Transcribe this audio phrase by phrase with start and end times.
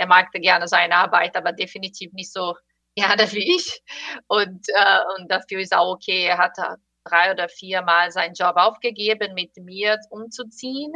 [0.00, 2.56] er magte gerne seine Arbeit, aber definitiv nicht so
[2.96, 3.82] gerne wie ich.
[4.28, 6.56] Und, äh, und dafür ist auch okay, er hat
[7.04, 10.92] drei oder vier Mal seinen Job aufgegeben, mit mir umzuziehen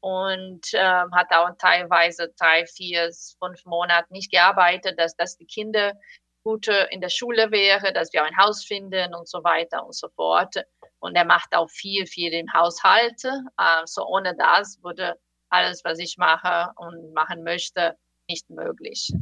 [0.00, 5.94] und ähm, hat auch teilweise drei, vier, fünf Monate nicht gearbeitet, dass, dass die Kinder
[6.42, 10.08] gut in der Schule wäre, dass wir ein Haus finden und so weiter und so
[10.08, 10.56] fort.
[10.98, 13.22] Und er macht auch viel, viel im Haushalt.
[13.56, 15.16] Also ohne das würde
[15.50, 17.96] alles, was ich mache und machen möchte,
[18.30, 19.12] nicht möglich.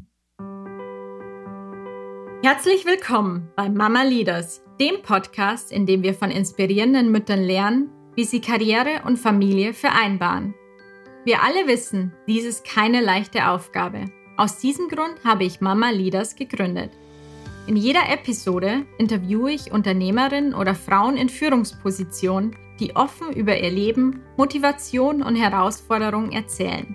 [2.42, 8.24] Herzlich willkommen bei Mama Leaders, dem Podcast, in dem wir von inspirierenden Müttern lernen, wie
[8.24, 10.54] sie Karriere und Familie vereinbaren.
[11.24, 14.04] Wir alle wissen, dies ist keine leichte Aufgabe.
[14.36, 16.90] Aus diesem Grund habe ich Mama Leaders gegründet.
[17.66, 24.22] In jeder Episode interviewe ich Unternehmerinnen oder Frauen in Führungspositionen, die offen über ihr Leben,
[24.36, 26.94] Motivation und Herausforderungen erzählen.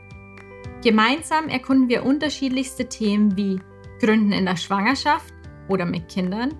[0.84, 3.60] Gemeinsam erkunden wir unterschiedlichste Themen wie
[4.02, 5.34] Gründen in der Schwangerschaft,
[5.70, 6.54] oder mit Kindern,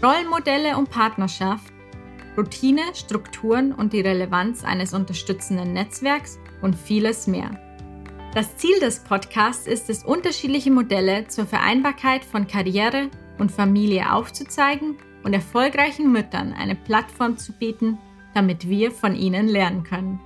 [0.00, 1.72] Rollenmodelle und Partnerschaft,
[2.36, 7.50] Routine, Strukturen und die Relevanz eines unterstützenden Netzwerks und vieles mehr.
[8.32, 14.98] Das Ziel des Podcasts ist es, unterschiedliche Modelle zur Vereinbarkeit von Karriere und Familie aufzuzeigen
[15.24, 17.98] und erfolgreichen Müttern eine Plattform zu bieten,
[18.34, 20.20] damit wir von ihnen lernen können.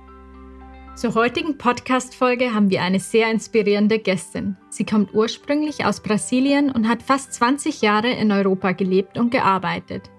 [0.95, 4.57] Zur heutigen Podcast-Folge haben wir eine sehr inspirierende Gästin.
[4.69, 10.11] Sie kommt ursprünglich aus Brasilien und hat fast 20 Jahre in Europa gelebt und gearbeitet.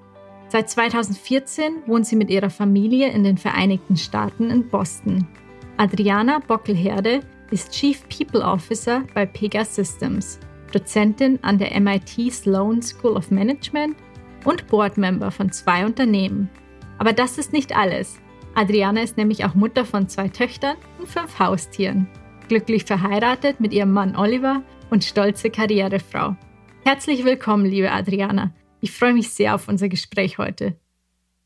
[0.49, 5.29] Seit 2014 wohnt sie mit ihrer Familie in den Vereinigten Staaten in Boston.
[5.77, 7.21] Adriana Bockelherde
[7.53, 10.41] ist Chief People Officer bei Pega Systems,
[10.73, 13.97] Dozentin an der MIT Sloan School of Management
[14.45, 16.51] und Boardmember von zwei Unternehmen.
[16.99, 18.19] Aber das ist nicht alles.
[18.57, 22.09] Adriana ist nämlich auch Mutter von zwei Töchtern und fünf Haustieren.
[22.49, 26.37] Glücklich verheiratet mit ihrem Mann Oliver und stolze Karrierefrau.
[26.85, 28.55] Herzlich willkommen, liebe Adriana.
[28.81, 30.79] Ich freue mich sehr auf unser Gespräch heute.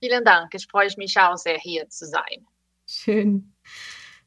[0.03, 0.53] Vielen Dank.
[0.55, 2.47] Ich freue mich auch sehr, hier zu sein.
[2.87, 3.55] Schön.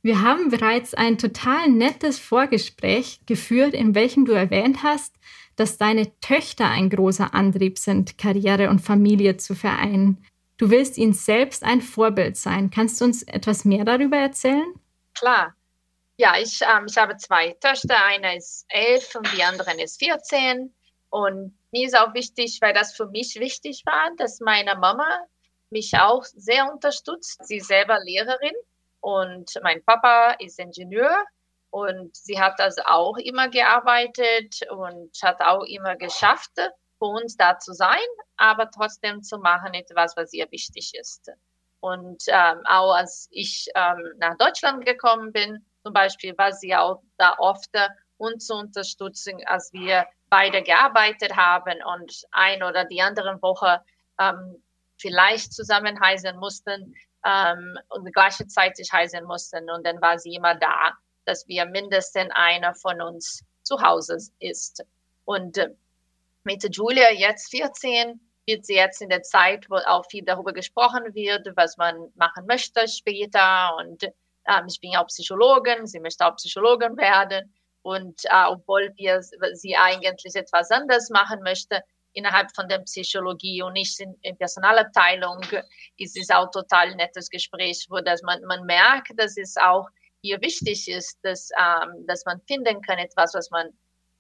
[0.02, 5.14] Wir haben bereits ein total nettes Vorgespräch geführt, in welchem du erwähnt hast,
[5.56, 10.26] dass deine Töchter ein großer Antrieb sind, Karriere und Familie zu vereinen.
[10.62, 12.70] Du willst ihnen selbst ein Vorbild sein.
[12.70, 14.76] Kannst du uns etwas mehr darüber erzählen?
[15.16, 15.56] Klar.
[16.18, 17.96] Ja, ich, ähm, ich habe zwei Töchter.
[18.06, 20.72] Eine ist elf und die andere ist 14.
[21.10, 25.08] Und mir ist auch wichtig, weil das für mich wichtig war, dass meine Mama
[25.72, 27.44] mich auch sehr unterstützt.
[27.44, 28.54] Sie ist selber Lehrerin
[29.00, 31.26] und mein Papa ist Ingenieur
[31.72, 36.52] und sie hat das auch immer gearbeitet und hat auch immer geschafft,
[37.02, 37.98] für uns da zu sein,
[38.38, 41.32] aber trotzdem zu machen etwas, was ihr wichtig ist.
[41.80, 47.02] Und ähm, auch als ich ähm, nach Deutschland gekommen bin, zum Beispiel, war sie auch
[47.18, 47.72] da oft
[48.18, 53.82] uns zu unterstützen, als wir beide gearbeitet haben und ein oder die andere Woche
[54.20, 54.62] ähm,
[54.98, 56.94] vielleicht zusammen heißen mussten
[57.26, 59.72] ähm, und gleichzeitig heißen mussten.
[59.72, 60.92] Und dann war sie immer da,
[61.26, 64.86] dass wir mindestens einer von uns zu Hause ist.
[65.26, 65.74] Und äh,
[66.44, 71.14] mit Julia jetzt 14 wird sie jetzt in der Zeit, wo auch viel darüber gesprochen
[71.14, 73.76] wird, was man machen möchte später.
[73.78, 77.54] Und ähm, ich bin auch Psychologin, sie möchte auch Psychologin werden.
[77.84, 83.74] Und äh, obwohl wir sie eigentlich etwas anderes machen möchte, innerhalb von der Psychologie und
[83.74, 85.40] nicht in, in Personalabteilung,
[85.98, 89.88] ist es auch total nettes Gespräch, wo das man, man merkt, dass es auch
[90.22, 93.70] hier wichtig ist, dass, ähm, dass man finden kann, etwas, was man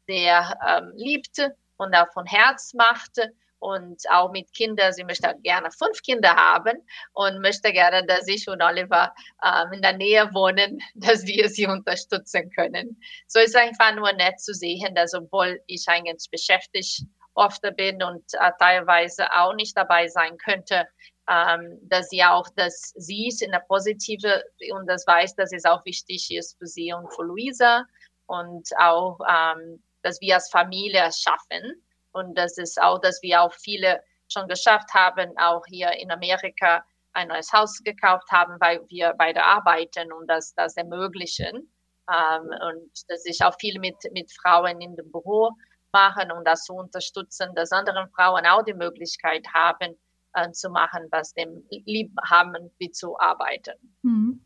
[0.07, 1.51] sehr ähm, liebt
[1.81, 3.17] und auch von Herz macht
[3.59, 4.93] und auch mit Kindern.
[4.93, 6.77] Sie möchte gerne fünf Kinder haben
[7.13, 11.67] und möchte gerne, dass ich und Oliver ähm, in der Nähe wohnen, dass wir sie
[11.67, 13.01] unterstützen können.
[13.27, 17.03] So ist einfach nur nett zu sehen, dass obwohl ich eigentlich beschäftigt
[17.33, 20.87] oft bin und äh, teilweise auch nicht dabei sein könnte,
[21.29, 24.43] ähm, dass sie auch das sieht in der Positive
[24.73, 27.85] und das weiß, dass es auch wichtig ist für sie und für Luisa
[28.25, 31.83] und auch ähm, dass wir als Familie schaffen.
[32.11, 36.83] Und das ist auch, dass wir auch viele schon geschafft haben, auch hier in Amerika
[37.13, 41.71] ein neues Haus gekauft haben, weil wir beide arbeiten und das, das ermöglichen.
[42.09, 45.51] Ähm, und dass ich auch viel mit, mit Frauen in dem Büro
[45.91, 49.97] machen und das zu unterstützen, dass andere Frauen auch die Möglichkeit haben,
[50.33, 53.73] äh, zu machen, was dem lieb haben, wie zu arbeiten.
[54.01, 54.45] Mhm.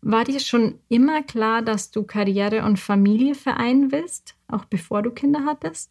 [0.00, 5.10] War dir schon immer klar, dass du Karriere und Familie vereinen willst, auch bevor du
[5.10, 5.90] Kinder hattest?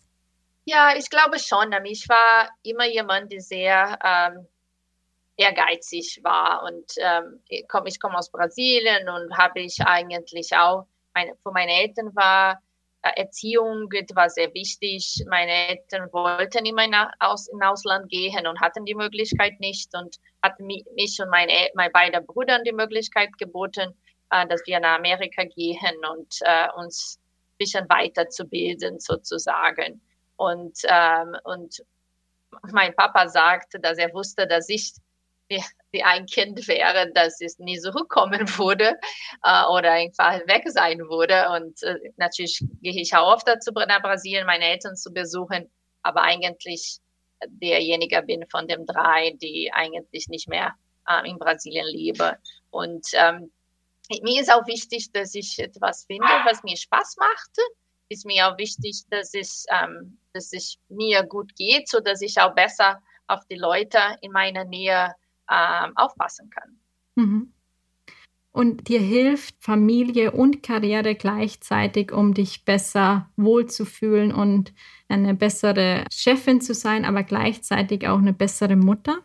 [0.65, 1.71] Ja, ich glaube schon.
[1.85, 4.47] Ich war immer jemand, der sehr ähm,
[5.37, 6.63] ehrgeizig war.
[6.63, 11.71] Und ähm, ich komme komm aus Brasilien und habe ich eigentlich auch, meine, für meine
[11.71, 12.61] Eltern war
[13.15, 15.23] Erziehung war sehr wichtig.
[15.29, 20.17] Meine Eltern wollten immer nach, aus, in Ausland gehen und hatten die Möglichkeit nicht und
[20.41, 23.93] hatten mich und meine, meine beiden Brüder die Möglichkeit geboten,
[24.31, 30.01] äh, dass wir nach Amerika gehen und äh, uns ein bisschen weiterzubilden sozusagen.
[30.37, 31.83] Und, ähm, und
[32.71, 34.93] mein Papa sagte, dass er wusste, dass ich
[35.47, 35.63] wie,
[36.03, 38.97] ein Kind wäre, dass es nie zurückkommen würde
[39.43, 41.49] äh, oder einfach weg sein würde.
[41.51, 45.69] Und äh, natürlich gehe ich auch oft dazu nach Brasilien, meine Eltern zu besuchen,
[46.01, 46.99] aber eigentlich
[47.47, 50.73] derjenige bin von den drei, die eigentlich nicht mehr
[51.07, 52.37] äh, in Brasilien lebe.
[52.71, 53.51] Und ähm,
[54.21, 57.57] mir ist auch wichtig, dass ich etwas finde, was mir Spaß macht.
[58.09, 62.39] Ist mir auch wichtig, dass es, ähm, dass es mir gut geht, so dass ich
[62.39, 65.15] auch besser auf die Leute in meiner Nähe
[65.51, 66.79] ähm, aufpassen kann.
[67.15, 67.53] Mhm.
[68.55, 74.73] Und dir hilft Familie und Karriere gleichzeitig, um dich besser wohlzufühlen und
[75.09, 79.17] eine bessere Chefin zu sein, aber gleichzeitig auch eine bessere Mutter?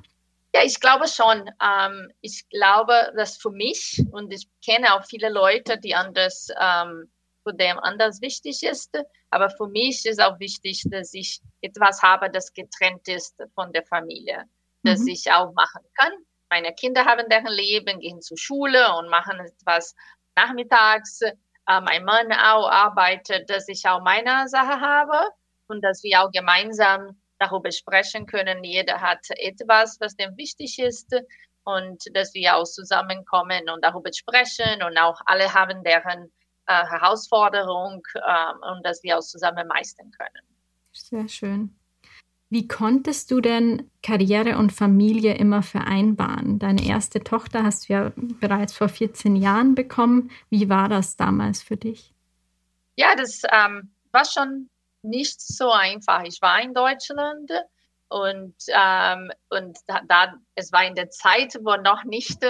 [0.53, 1.49] Ja, ich glaube schon.
[1.63, 7.09] Ähm, ich glaube, dass für mich und ich kenne auch viele Leute, die anders, ähm,
[7.45, 8.99] für dem anders wichtig ist.
[9.31, 13.85] Aber für mich ist auch wichtig, dass ich etwas habe, das getrennt ist von der
[13.87, 14.45] Familie
[14.83, 15.09] das mhm.
[15.09, 16.13] ich auch machen kann.
[16.51, 19.95] Meine Kinder haben deren Leben, gehen zur Schule und machen etwas
[20.37, 21.21] nachmittags.
[21.23, 25.31] Äh, mein Mann auch arbeitet, dass ich auch meine Sache habe
[25.69, 28.65] und dass wir auch gemeinsam darüber sprechen können.
[28.65, 31.15] Jeder hat etwas, was dem wichtig ist
[31.65, 36.33] und dass wir auch zusammenkommen und darüber sprechen und auch alle haben deren
[36.67, 40.47] äh, Herausforderung äh, und dass wir auch zusammen meistern können.
[40.93, 41.80] Sehr schön.
[42.53, 46.59] Wie konntest du denn Karriere und Familie immer vereinbaren?
[46.59, 50.33] Deine erste Tochter hast du ja bereits vor 14 Jahren bekommen.
[50.51, 52.13] Wie war das damals für dich?
[52.97, 54.69] Ja, das ähm, war schon
[55.03, 56.25] nicht so einfach.
[56.25, 57.53] Ich war in Deutschland
[58.09, 62.43] und, ähm, und da, da, es war in der Zeit, wo noch nicht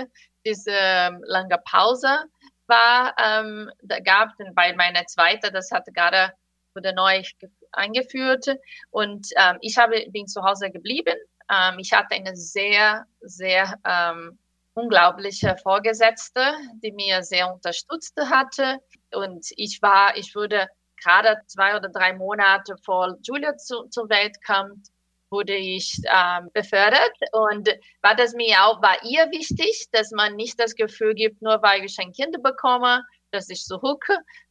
[0.46, 2.24] diese ähm, lange Pause
[2.66, 3.14] war.
[3.22, 6.32] Ähm, da gab es bei meiner zweiten, das hatte gerade
[6.74, 7.22] wurde neu
[7.72, 8.46] eingeführt
[8.90, 11.14] und ähm, ich habe, bin zu Hause geblieben.
[11.50, 14.38] Ähm, ich hatte eine sehr, sehr ähm,
[14.74, 18.78] unglaubliche Vorgesetzte, die mir sehr unterstützt hatte.
[19.12, 20.68] Und ich war, ich wurde
[21.02, 24.88] gerade zwei oder drei Monate vor Julia zu, zur Welt kommt,
[25.30, 27.68] wurde ich ähm, befördert und
[28.02, 31.84] war das mir auch, war ihr wichtig, dass man nicht das Gefühl gibt, nur weil
[31.84, 34.04] ich ein Kind bekomme, dass ich zurück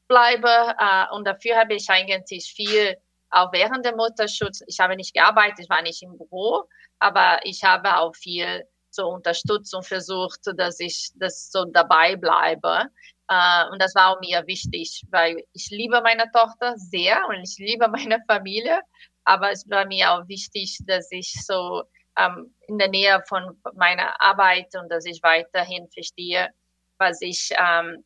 [0.08, 0.48] bleibe.
[0.48, 2.96] Äh, und dafür habe ich eigentlich viel
[3.32, 6.64] auch während dem Mutterschutz, ich habe nicht gearbeitet, ich war nicht im Büro,
[7.00, 12.90] aber ich habe auch viel zur Unterstützung versucht, dass ich das so dabei bleibe.
[13.32, 17.88] Uh, und das war mir wichtig, weil ich liebe meine Tochter sehr und ich liebe
[17.90, 18.82] meine Familie,
[19.24, 21.84] aber es war mir auch wichtig, dass ich so
[22.20, 26.50] um, in der Nähe von meiner Arbeit und dass ich weiterhin verstehe,
[26.98, 28.04] was ich um,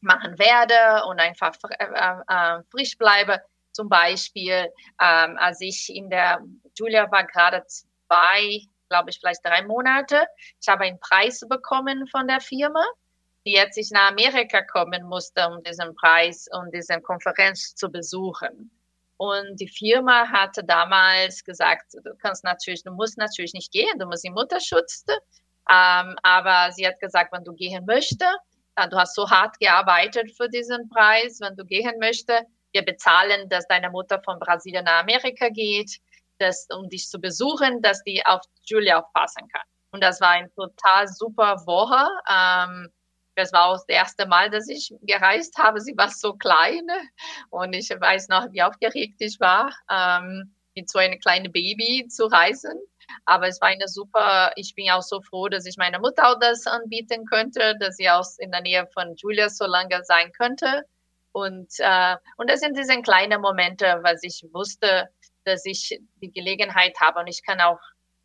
[0.00, 1.84] machen werde und einfach äh,
[2.28, 3.40] äh, frisch bleibe.
[3.72, 4.68] Zum Beispiel,
[5.00, 6.40] ähm, als ich in der,
[6.78, 10.26] Julia war gerade zwei, glaube ich, vielleicht drei Monate.
[10.60, 12.84] Ich habe einen Preis bekommen von der Firma,
[13.46, 18.70] die jetzt ich nach Amerika kommen musste, um diesen Preis und diese Konferenz zu besuchen.
[19.16, 24.06] Und die Firma hatte damals gesagt, du kannst natürlich, du musst natürlich nicht gehen, du
[24.06, 25.04] musst im Mutterschutz.
[25.70, 28.20] Ähm, aber sie hat gesagt, wenn du gehen möchtest,
[28.90, 33.66] du hast so hart gearbeitet für diesen Preis, wenn du gehen möchtest, wir bezahlen, dass
[33.68, 35.98] deine Mutter von Brasilien nach Amerika geht,
[36.38, 39.62] dass, um dich zu besuchen, dass die auf Julia aufpassen kann.
[39.92, 42.08] Und das war ein total super Woche.
[42.28, 42.88] Ähm,
[43.34, 45.80] das war auch das erste Mal, dass ich gereist habe.
[45.80, 46.86] Sie war so klein
[47.50, 52.26] und ich weiß noch, wie aufgeregt ich war, ähm, mit so einem kleinen Baby zu
[52.26, 52.78] reisen.
[53.24, 56.38] Aber es war eine super, ich bin auch so froh, dass ich meiner Mutter auch
[56.38, 60.84] das anbieten könnte, dass sie auch in der Nähe von Julia so lange sein könnte.
[61.32, 65.08] Und, äh, und das sind diese kleinen Momente, was ich wusste,
[65.44, 67.20] dass ich die Gelegenheit habe.
[67.20, 67.80] Und ich kann auch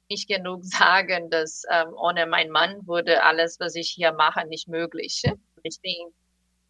[0.10, 4.68] nicht genug sagen, dass ähm, ohne meinen Mann wurde alles, was ich hier mache, nicht
[4.68, 5.24] möglich.
[5.64, 6.14] Ich bin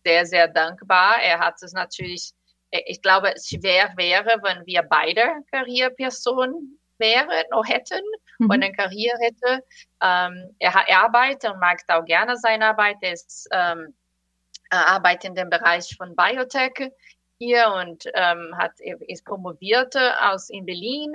[0.06, 1.22] sehr, sehr dankbar.
[1.22, 2.32] Er hat es natürlich,
[2.72, 8.04] ich glaube, es schwer wäre, wenn wir beide Karrierepersonen wären oder hätten
[8.40, 8.50] mhm.
[8.50, 9.64] und eine Karriere hätte.
[10.02, 12.98] Ähm, er, er arbeitet und mag auch gerne seine Arbeit.
[13.02, 13.96] Er ist ähm,
[14.70, 16.92] arbeitet in dem Bereich von Biotech
[17.40, 18.74] hier und ähm, hat,
[19.08, 21.14] ist promoviert aus in Berlin,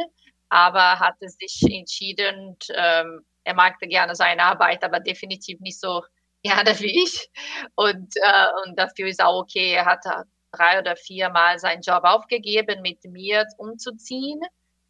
[0.49, 6.03] aber hatte sich entschieden, ähm, er mag gerne seine Arbeit, aber definitiv nicht so
[6.43, 7.29] gerne wie ich.
[7.75, 10.05] Und, äh, und dafür ist auch okay, er hat
[10.53, 14.41] drei oder vier Mal seinen Job aufgegeben, mit mir umzuziehen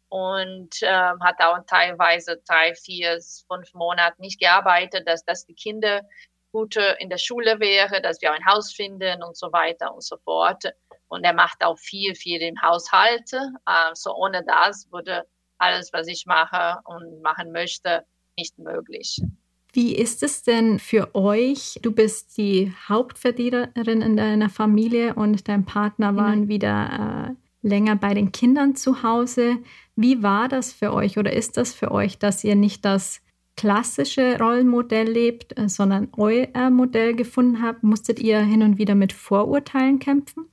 [0.09, 6.01] und ähm, hat auch teilweise drei, vier, fünf Monate nicht gearbeitet, dass, dass die Kinder
[6.53, 10.17] gut in der Schule wäre, dass wir ein Haus finden und so weiter und so
[10.17, 10.63] fort.
[11.09, 13.31] Und er macht auch viel, viel im Haushalt.
[13.65, 15.25] Also ohne das würde
[15.57, 18.05] alles, was ich mache und machen möchte,
[18.37, 19.21] nicht möglich.
[19.73, 21.79] Wie ist es denn für euch?
[21.81, 26.47] Du bist die Hauptverdienerin in deiner Familie und dein Partner waren mhm.
[26.47, 27.33] wieder
[27.63, 29.57] äh, länger bei den Kindern zu Hause.
[29.95, 33.22] Wie war das für euch oder ist das für euch, dass ihr nicht das
[33.55, 37.83] klassische Rollenmodell lebt, äh, sondern euer Modell gefunden habt?
[37.83, 40.49] Musstet ihr hin und wieder mit Vorurteilen kämpfen?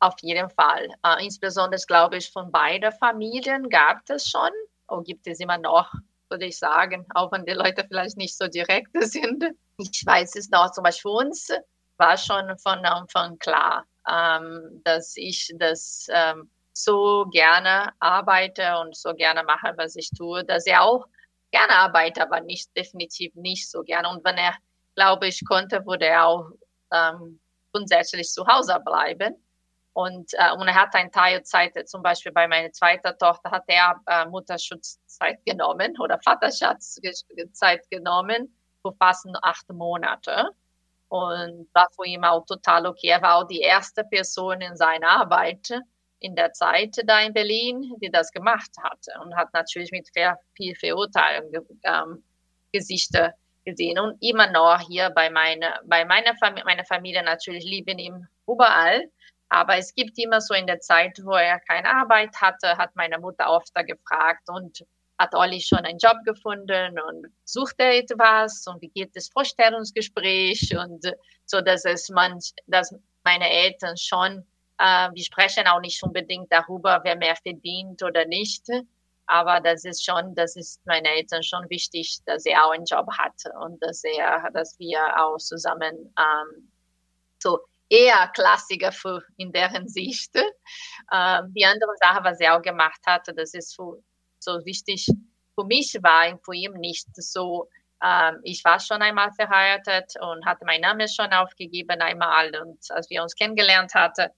[0.00, 0.88] Auf jeden Fall.
[1.04, 4.50] Äh, insbesondere, glaube ich, von beiden Familien gab es schon
[4.86, 5.92] und gibt es immer noch
[6.30, 9.44] würde ich sagen, auch wenn die Leute vielleicht nicht so direkt sind.
[9.76, 11.48] Ich weiß es noch, zum Beispiel für uns
[11.96, 19.12] war schon von Anfang klar, ähm, dass ich das ähm, so gerne arbeite und so
[19.14, 21.06] gerne mache, was ich tue, dass er auch
[21.50, 24.08] gerne arbeitet, aber nicht definitiv nicht so gerne.
[24.08, 24.54] Und wenn er,
[24.94, 26.50] glaube ich, konnte, würde er auch
[26.92, 27.40] ähm,
[27.72, 29.36] grundsätzlich zu Hause bleiben.
[29.92, 34.00] Und, äh, und er hat eine Teilzeit, zum Beispiel bei meiner zweiten Tochter, hat er
[34.06, 40.50] äh, Mutterschutzzeit genommen oder Vaterschaftszeit genommen für fast acht Monate.
[41.08, 43.08] Und war für ihn auch total okay.
[43.08, 45.68] Er war auch die erste Person in seiner Arbeit
[46.20, 50.08] in der Zeit da in Berlin, die das gemacht hatte und hat natürlich mit
[50.54, 51.50] viel, Verurteilung
[51.84, 52.22] ähm,
[52.72, 53.34] Gesichter
[53.64, 53.98] gesehen.
[53.98, 59.10] Und immer noch hier bei meiner, bei meiner Familie, meine Familie natürlich lieben ihn überall.
[59.48, 63.18] Aber es gibt immer so in der Zeit, wo er keine Arbeit hatte, hat meine
[63.18, 64.84] Mutter oft gefragt und
[65.18, 70.74] hat Olli schon einen Job gefunden und sucht er etwas und wie geht das Vorstellungsgespräch
[70.78, 71.04] und
[71.44, 74.46] so, dass es man, dass meine Eltern schon,
[74.80, 78.66] äh, wir sprechen auch nicht unbedingt darüber, wer mehr verdient oder nicht,
[79.26, 83.06] aber das ist schon, das ist meinen Eltern schon wichtig, dass er auch einen Job
[83.16, 86.70] hat und dass er, dass wir auch zusammen ähm,
[87.38, 90.34] so eher Klassiker für, in deren Sicht.
[91.12, 94.02] Ähm, die andere Sache, was er auch gemacht hatte, das ist so,
[94.38, 95.06] so wichtig
[95.54, 97.68] für mich war, für ihn nicht so,
[98.02, 103.10] ähm, ich war schon einmal verheiratet und hatte meinen Namen schon aufgegeben einmal und als
[103.10, 104.30] wir uns kennengelernt hatten,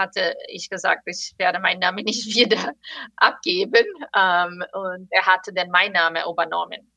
[0.00, 2.72] hatte ich gesagt, ich werde meinen Namen nicht wieder
[3.16, 6.90] abgeben ähm, und er hatte dann meinen Namen übernommen.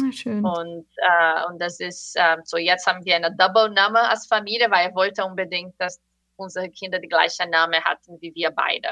[0.00, 0.44] Ah, schön.
[0.44, 4.88] Und, äh, und das ist äh, so, jetzt haben wir eine Double-Name als Familie, weil
[4.88, 6.00] er wollte unbedingt, dass
[6.36, 8.88] unsere Kinder die gleiche Name hatten wie wir beide.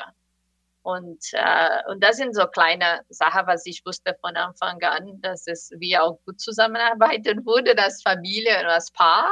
[0.83, 5.47] Und, äh, und das sind so kleine Sachen, was ich wusste von Anfang an, dass
[5.47, 9.29] es wir auch gut zusammenarbeiten würde, als Familie und als Paar.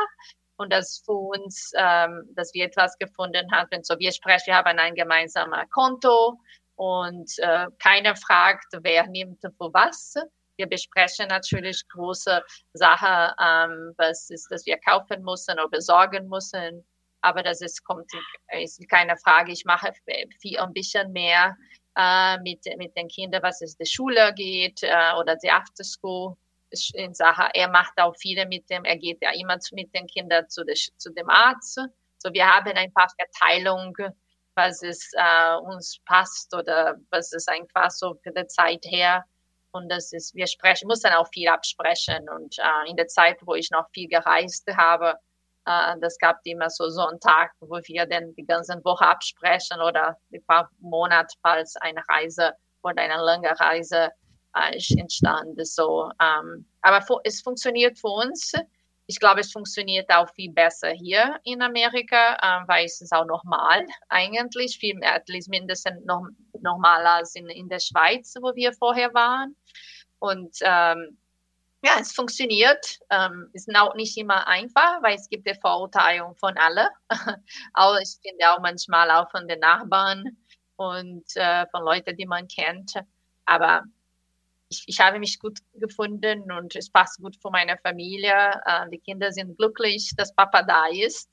[0.56, 3.84] Und dass für uns, ähm, dass wir etwas gefunden haben.
[3.84, 6.38] So, wir sprechen, wir haben ein gemeinsames Konto
[6.76, 10.14] und äh, keiner fragt, wer nimmt für was
[10.56, 16.84] wir besprechen natürlich große Sachen, ähm, was ist, dass wir kaufen müssen oder besorgen müssen.
[17.20, 18.10] Aber das ist, kommt,
[18.52, 19.52] ist keine Frage.
[19.52, 19.92] Ich mache
[20.40, 21.56] viel, ein bisschen mehr
[21.96, 26.36] äh, mit, mit den Kindern, was es die Schule geht äh, oder die After School
[26.94, 27.48] in Sache.
[27.54, 30.74] Er macht auch viele mit dem, er geht ja immer mit den Kindern zu, der,
[30.74, 31.80] zu dem Arzt.
[32.18, 33.94] So, wir haben ein paar Verteilungen,
[34.54, 39.24] was es äh, uns passt oder was es einfach so für die Zeit her
[39.76, 42.28] und das ist, wir sprechen, muss dann auch viel absprechen.
[42.30, 45.14] Und äh, in der Zeit, wo ich noch viel gereist habe,
[45.66, 49.80] äh, das gab immer so, so einen Tag, wo wir dann die ganze Woche absprechen
[49.80, 54.10] oder ein paar Monate, falls eine Reise oder eine lange Reise
[54.56, 55.64] äh, entstanden.
[55.64, 58.52] So, ähm, aber es funktioniert für uns
[59.06, 63.24] ich glaube, es funktioniert auch viel besser hier in Amerika, äh, weil es ist auch
[63.24, 66.26] normal eigentlich, viel mehr, mindestens noch,
[66.60, 69.54] normaler als in, in der Schweiz, wo wir vorher waren.
[70.18, 71.18] Und ähm,
[71.84, 72.98] ja, es funktioniert.
[73.10, 76.88] Ähm, ist auch nicht immer einfach, weil es gibt die Verurteilung von alle.
[77.74, 80.36] auch ich finde auch manchmal auch von den Nachbarn
[80.76, 82.94] und äh, von Leuten, die man kennt.
[83.44, 83.84] Aber
[84.68, 88.32] ich, ich habe mich gut gefunden und es passt gut für meine Familie.
[88.64, 91.30] Äh, die Kinder sind glücklich, dass Papa da ist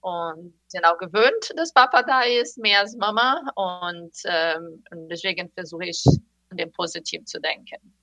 [0.00, 3.42] und sind auch gewöhnt, dass Papa da ist, mehr als Mama.
[3.54, 6.04] Und, ähm, und deswegen versuche ich,
[6.50, 7.94] an dem positiv zu denken.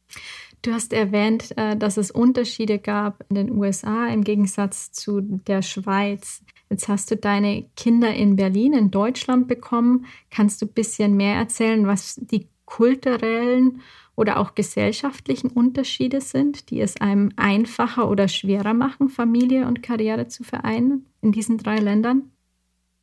[0.62, 5.62] Du hast erwähnt, äh, dass es Unterschiede gab in den USA im Gegensatz zu der
[5.62, 6.44] Schweiz.
[6.70, 10.06] Jetzt hast du deine Kinder in Berlin, in Deutschland bekommen.
[10.30, 13.82] Kannst du ein bisschen mehr erzählen, was die kulturellen
[14.20, 20.28] oder auch gesellschaftlichen Unterschiede sind, die es einem einfacher oder schwerer machen, Familie und Karriere
[20.28, 22.30] zu vereinen in diesen drei Ländern?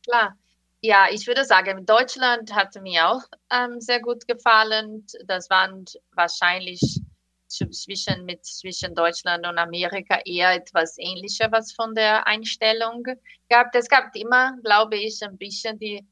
[0.03, 0.37] Klar.
[0.81, 5.07] Ja, ich würde sagen, Deutschland hat mir auch ähm, sehr gut gefallen.
[5.25, 7.01] Das waren wahrscheinlich
[7.47, 13.03] zwischen, mit, zwischen Deutschland und Amerika eher etwas ähnlicher, was von der Einstellung
[13.49, 13.73] gab.
[13.73, 16.05] Es gab immer, glaube ich, ein bisschen die,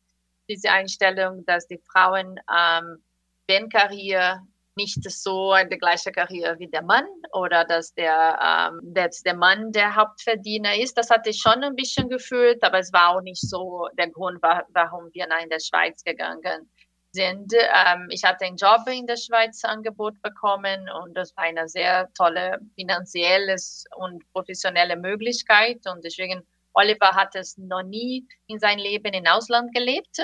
[0.49, 3.03] diese Einstellung, dass die Frauen, ähm,
[3.47, 4.41] wenn Karriere
[4.75, 9.71] nicht so eine gleiche Karriere wie der Mann oder dass der, ähm, dass der Mann
[9.71, 10.97] der Hauptverdiener ist.
[10.97, 14.41] Das hatte ich schon ein bisschen gefühlt, aber es war auch nicht so der Grund,
[14.41, 16.69] warum wir nach in der Schweiz gegangen
[17.11, 17.53] sind.
[17.53, 22.09] Ähm, ich hatte einen Job in der Schweiz Angebot bekommen und das war eine sehr
[22.13, 23.55] tolle finanzielle
[23.95, 29.73] und professionelle Möglichkeit und deswegen Oliver hat es noch nie in seinem Leben im Ausland
[29.73, 30.21] gelebt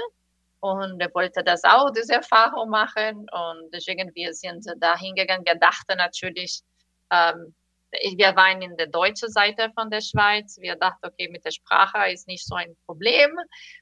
[0.61, 3.27] und er wollte das auch, diese Erfahrung machen.
[3.31, 5.45] Und deswegen, wir sind da hingegangen.
[5.45, 6.61] Wir dachten natürlich,
[7.11, 7.55] ähm,
[7.91, 10.57] wir waren in der deutschen Seite von der Schweiz.
[10.59, 13.31] Wir dachten, okay, mit der Sprache ist nicht so ein Problem.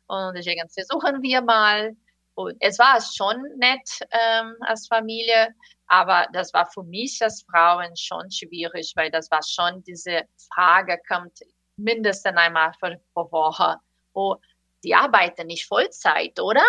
[0.07, 1.95] Und deswegen versuchen wir mal.
[2.36, 5.53] Und es war schon nett ähm, als Familie,
[5.88, 10.21] aber das war für mich als Frauen schon schwierig, weil das war schon diese
[10.53, 11.39] Frage kommt
[11.75, 13.75] mindestens einmal pro Woche.
[14.13, 14.38] Oh,
[14.83, 16.65] die arbeiten nicht Vollzeit, oder?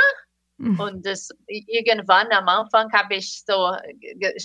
[0.61, 0.79] Mhm.
[0.79, 3.75] Und das, irgendwann am Anfang habe ich so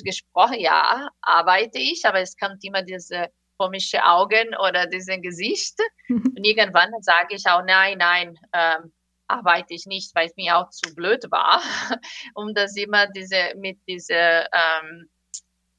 [0.03, 5.77] gesprochen, ja, arbeite ich, aber es kommt immer diese komische Augen oder dieses Gesicht.
[6.10, 8.93] Und irgendwann sage ich auch, nein, nein, ähm,
[9.27, 11.62] arbeite ich nicht, weil es mir auch zu blöd war,
[12.36, 15.10] um das immer diese, mit dieser, ähm,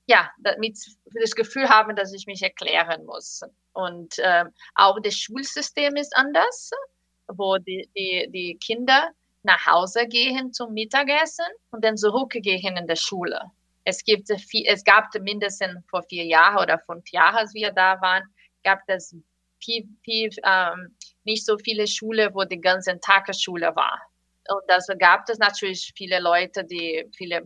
[0.07, 0.79] ja, mit
[1.19, 3.41] das Gefühl haben, dass ich mich erklären muss.
[3.73, 6.71] Und ähm, auch das Schulsystem ist anders
[7.29, 9.11] wo die, die, die Kinder
[9.43, 13.41] nach Hause gehen zum Mittagessen und dann zurückgehen in der Schule.
[13.85, 18.25] Es, gibt, es gab mindestens vor vier Jahren oder fünf Jahren, als wir da waren,
[18.65, 19.15] gab es
[19.63, 24.01] viel, viel, ähm, nicht so viele Schulen, wo die ganze Tagesschule war.
[24.49, 27.43] Und das gab es natürlich viele Leute, die, viele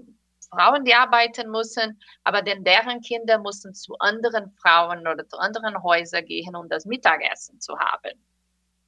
[0.50, 5.82] Frauen, die arbeiten mussten, aber denn deren Kinder mussten zu anderen Frauen oder zu anderen
[5.82, 8.18] Häusern gehen, um das Mittagessen zu haben.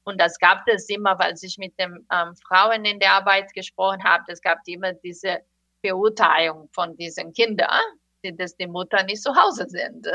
[0.03, 4.03] Und das gab es immer, weil ich mit den ähm, Frauen in der Arbeit gesprochen
[4.03, 4.23] habe.
[4.27, 5.39] Es gab immer diese
[5.81, 7.81] Beurteilung von diesen Kindern,
[8.23, 10.07] dass die Mutter nicht zu Hause sind.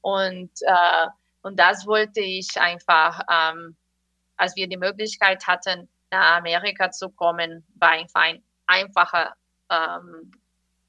[0.00, 1.06] Und, äh,
[1.42, 3.76] und das wollte ich einfach, ähm,
[4.36, 9.32] als wir die Möglichkeit hatten, nach Amerika zu kommen, war einfach eine einfache
[9.70, 10.30] ähm,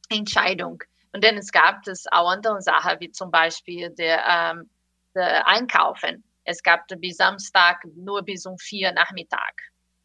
[0.10, 0.84] Entscheidung.
[1.12, 4.70] Und dann es gab es auch andere Sachen, wie zum Beispiel der, ähm,
[5.16, 6.24] der Einkaufen.
[6.44, 9.54] Es gab bis Samstag nur bis um vier Nachmittag.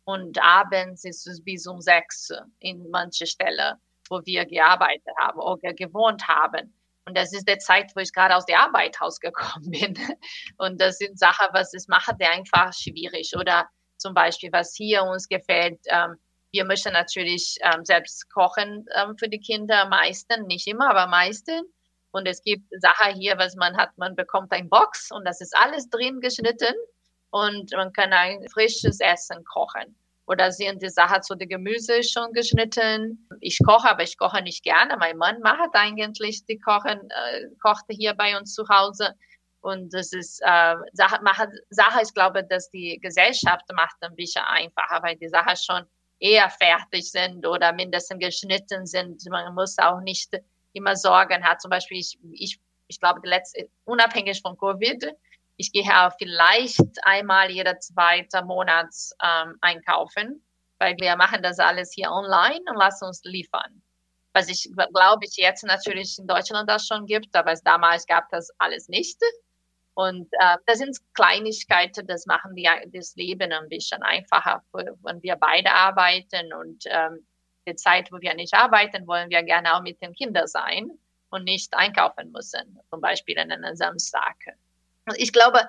[0.05, 3.77] Und abends ist es bis um sechs in manche Stellen,
[4.09, 6.75] wo wir gearbeitet haben oder gewohnt haben.
[7.05, 9.99] Und das ist der Zeit, wo ich gerade aus der Arbeit rausgekommen bin.
[10.59, 13.33] Und das sind Sachen, was es macht, der einfach schwierig.
[13.37, 16.17] Oder zum Beispiel, was hier uns gefällt, ähm,
[16.53, 21.63] wir möchten natürlich ähm, selbst kochen ähm, für die Kinder, meisten, nicht immer, aber meisten.
[22.19, 25.57] Und es gibt Sachen hier, was man hat, man bekommt ein Box und das ist
[25.57, 26.75] alles drin geschnitten
[27.31, 29.95] und man kann ein frisches Essen kochen.
[30.27, 33.29] Oder sind die Sachen zu dem Gemüse schon geschnitten?
[33.41, 34.97] Ich koche, aber ich koche nicht gerne.
[34.97, 39.15] Mein Mann macht eigentlich die Kochen, äh, kochte hier bei uns zu Hause.
[39.61, 44.45] Und das ist äh, Sache, macht, Sache, ich glaube, dass die Gesellschaft macht ein bisschen
[44.45, 45.85] einfacher, weil die Sachen schon
[46.19, 49.23] eher fertig sind oder mindestens geschnitten sind.
[49.31, 50.35] Man muss auch nicht
[50.79, 51.61] immer Sorgen hat.
[51.61, 55.13] Zum Beispiel, ich, ich, ich glaube, letzte, unabhängig von Covid,
[55.57, 60.43] ich gehe auch vielleicht einmal jeder zweite Monat ähm, einkaufen,
[60.79, 63.83] weil wir machen das alles hier online und lassen uns liefern.
[64.33, 68.29] Was ich glaube ich jetzt natürlich in Deutschland das schon gibt, aber es damals gab
[68.31, 69.21] das alles nicht.
[69.95, 75.35] Und äh, das sind Kleinigkeiten, das machen die, das Leben ein bisschen einfacher, wenn wir
[75.35, 77.27] beide arbeiten und ähm,
[77.69, 80.91] die Zeit, wo wir nicht arbeiten, wollen wir gerne auch mit den Kindern sein
[81.31, 84.37] und nicht einkaufen müssen, zum Beispiel an einem Samstag.
[85.17, 85.61] Ich glaube,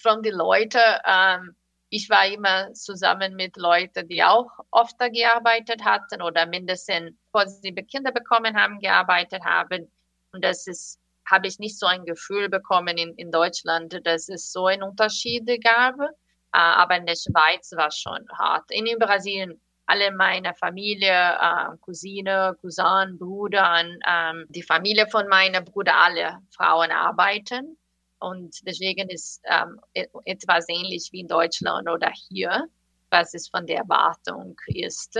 [0.00, 1.56] von den Leuten, ähm,
[1.90, 7.72] ich war immer zusammen mit Leuten, die auch oft gearbeitet hatten oder mindestens, bevor sie
[7.72, 9.90] Kinder bekommen haben, gearbeitet haben.
[10.32, 14.52] Und das ist, habe ich nicht so ein Gefühl bekommen in, in Deutschland, dass es
[14.52, 15.98] so einen Unterschied gab.
[16.00, 18.70] Äh, aber in der Schweiz war es schon hart.
[18.70, 25.64] In, in Brasilien alle meiner Familie, äh, Cousine, Cousin, Bruder, ähm, die Familie von meinem
[25.64, 27.78] Bruder, alle Frauen arbeiten.
[28.18, 32.66] Und deswegen ist ähm, e-, etwas ähnlich wie in Deutschland oder hier,
[33.10, 35.18] was es von der Erwartung ist.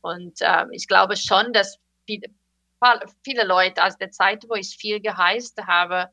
[0.00, 2.28] Und äh, ich glaube schon, dass viele,
[3.22, 6.10] viele Leute aus der Zeit, wo ich viel geheißt habe,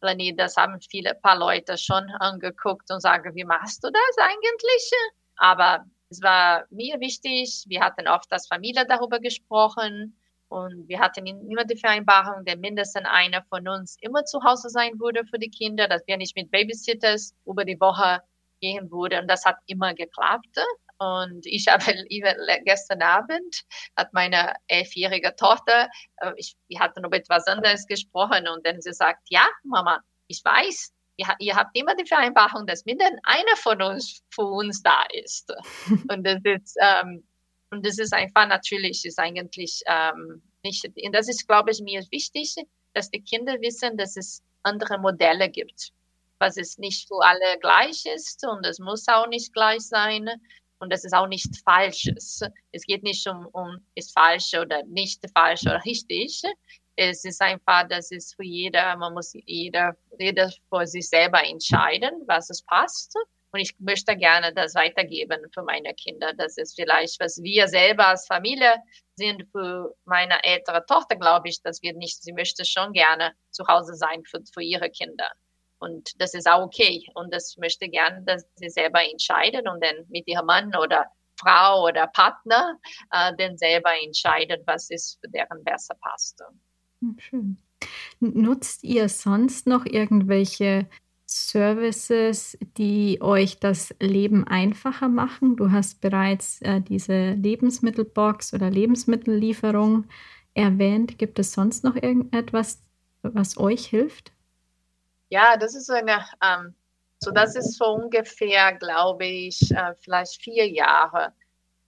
[0.00, 4.92] Lani, das haben viele paar Leute schon angeguckt und sagen, wie machst du das eigentlich?
[5.38, 7.64] Aber es war mir wichtig.
[7.66, 10.16] Wir hatten oft als Familie darüber gesprochen.
[10.48, 14.98] Und wir hatten immer die Vereinbarung, dass mindestens einer von uns immer zu Hause sein
[14.98, 18.22] würde für die Kinder, dass wir nicht mit Babysitters über die Woche
[18.60, 19.20] gehen würden.
[19.20, 20.56] Und das hat immer geklappt.
[20.98, 21.84] Und ich habe
[22.64, 23.62] gestern Abend
[23.94, 28.94] hat meine elfjährige Tochter, äh, ich, wir hatten über etwas anderes gesprochen und dann sie
[28.94, 33.82] sagt, ja, Mama, ich weiß, ihr, ihr habt immer die Vereinbarung, dass mindestens einer von
[33.82, 35.52] uns für uns da ist.
[36.10, 37.24] und das ist, ähm,
[37.70, 42.02] und das ist einfach natürlich, ist eigentlich ähm, nicht, und das ist, glaube ich, mir
[42.10, 42.54] wichtig,
[42.94, 45.90] dass die Kinder wissen, dass es andere Modelle gibt,
[46.38, 50.28] was es nicht für alle gleich ist und es muss auch nicht gleich sein
[50.78, 52.48] und dass es auch nicht falsch ist.
[52.72, 56.42] Es geht nicht um, um ist falsch oder nicht falsch oder richtig.
[57.00, 62.10] Es ist einfach, das ist für jeder, man muss jeder, jeder für sich selber entscheiden,
[62.26, 63.14] was es passt.
[63.52, 66.32] Und ich möchte gerne das weitergeben für meine Kinder.
[66.36, 68.82] Das ist vielleicht, was wir selber als Familie
[69.14, 73.64] sind für meine ältere Tochter, glaube ich, dass wir nicht, sie möchte schon gerne zu
[73.68, 75.30] Hause sein für, für ihre Kinder.
[75.78, 77.06] Und das ist auch okay.
[77.14, 81.06] Und das möchte gerne, dass sie selber entscheiden und dann mit ihrem Mann oder
[81.38, 82.76] Frau oder Partner
[83.12, 86.42] äh, dann selber entscheiden, was ist für deren besser passt.
[87.00, 87.58] Hm, schön.
[88.20, 90.88] Nutzt ihr sonst noch irgendwelche
[91.26, 95.56] Services, die euch das Leben einfacher machen?
[95.56, 100.06] Du hast bereits äh, diese Lebensmittelbox oder Lebensmittellieferung
[100.54, 101.18] erwähnt.
[101.18, 102.82] Gibt es sonst noch irgendetwas,
[103.22, 104.32] was euch hilft?
[105.28, 106.74] Ja, das ist eine, ähm,
[107.18, 111.34] so das ist so ungefähr, glaube ich, äh, vielleicht vier Jahre.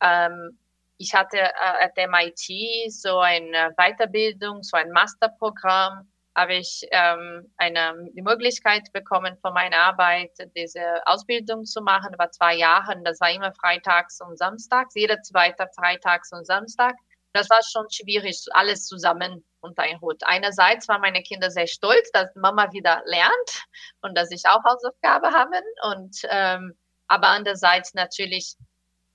[0.01, 0.59] Ähm,
[1.01, 8.09] ich hatte äh, at MIT so eine Weiterbildung, so ein Masterprogramm habe ich ähm, eine,
[8.13, 12.15] die Möglichkeit bekommen, von meiner Arbeit diese Ausbildung zu machen.
[12.19, 16.95] War zwei Jahre, das war immer freitags und samstags, jeder zweite freitags und Samstag.
[17.33, 20.23] Das war schon schwierig, alles zusammen unter einen Hut.
[20.25, 23.65] Einerseits waren meine Kinder sehr stolz, dass Mama wieder lernt
[24.03, 25.65] und dass ich auch Hausaufgabe haben.
[25.93, 26.75] Und ähm,
[27.09, 28.55] aber andererseits natürlich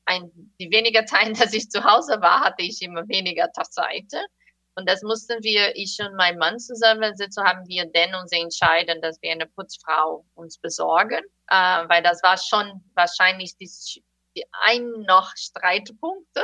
[0.05, 4.11] ein, die weniger Zeit, dass ich zu Hause war, hatte ich immer weniger Zeit.
[4.77, 9.01] Und das mussten wir, ich und mein Mann zusammen sitzen, haben wir denn uns entschieden,
[9.01, 11.55] dass wir eine Putzfrau uns besorgen, äh,
[11.87, 13.71] weil das war schon wahrscheinlich die,
[14.35, 16.43] die ein noch Streitpunkte,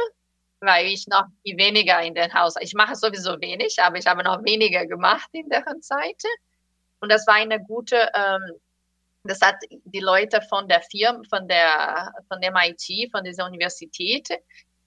[0.62, 4.24] weil ich noch viel weniger in den Haus, ich mache sowieso wenig, aber ich habe
[4.24, 6.21] noch weniger gemacht in deren Zeit.
[7.02, 8.62] Und das war eine gute, ähm,
[9.23, 14.29] das hat die Leute von der Firma, von der, von dem MIT, von dieser Universität,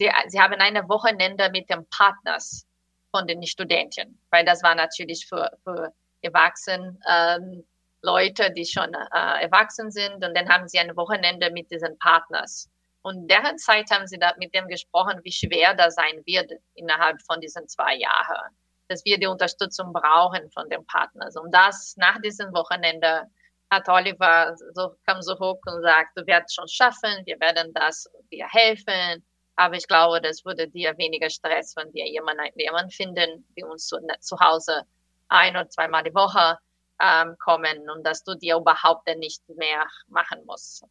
[0.01, 2.67] die, sie haben eine Wochenende mit den Partners
[3.11, 7.65] von den Studenten, weil das war natürlich für, für Erwachsene, ähm,
[8.03, 12.69] Leute, die schon äh, erwachsen sind und dann haben sie ein Wochenende mit diesen Partners.
[13.03, 17.21] Und deren Zeit haben sie da mit dem gesprochen, wie schwer das sein wird innerhalb
[17.23, 18.55] von diesen zwei Jahren,
[18.89, 21.37] dass wir die Unterstützung brauchen von den Partners.
[21.37, 23.31] Und das nach diesem Wochenende
[23.75, 28.09] hat Oliver so, kam so hoch und sagt, du wirst schon schaffen, wir werden das
[28.33, 29.25] dir helfen.
[29.57, 33.87] Aber ich glaube, das würde dir weniger Stress, wenn wir jemanden, jemanden finden, die uns
[33.87, 34.83] zu, zu Hause
[35.29, 36.59] ein oder zweimal die Woche
[37.01, 40.85] ähm, kommen und dass du dir überhaupt nicht mehr machen musst.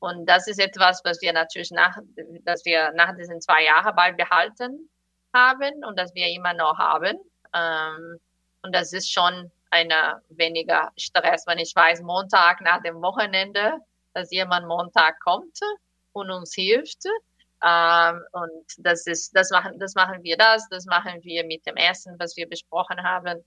[0.00, 1.96] Und das ist etwas, was wir natürlich nach,
[2.44, 4.90] dass wir nach diesen zwei Jahren beibehalten
[5.34, 7.18] haben und dass wir immer noch haben.
[7.54, 8.18] Ähm,
[8.62, 13.78] und das ist schon eine weniger Stress, wenn ich weiß, Montag nach dem Wochenende,
[14.14, 15.58] dass jemand Montag kommt
[16.12, 17.04] und uns hilft
[17.62, 21.76] ähm, und das ist, das machen, das machen wir das, das machen wir mit dem
[21.76, 23.44] Essen, was wir besprochen haben.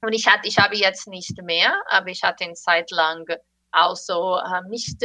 [0.00, 3.24] Und ich hatte, ich habe jetzt nicht mehr, aber ich hatte eine Zeit lang
[3.70, 5.00] auch so, ähm, nicht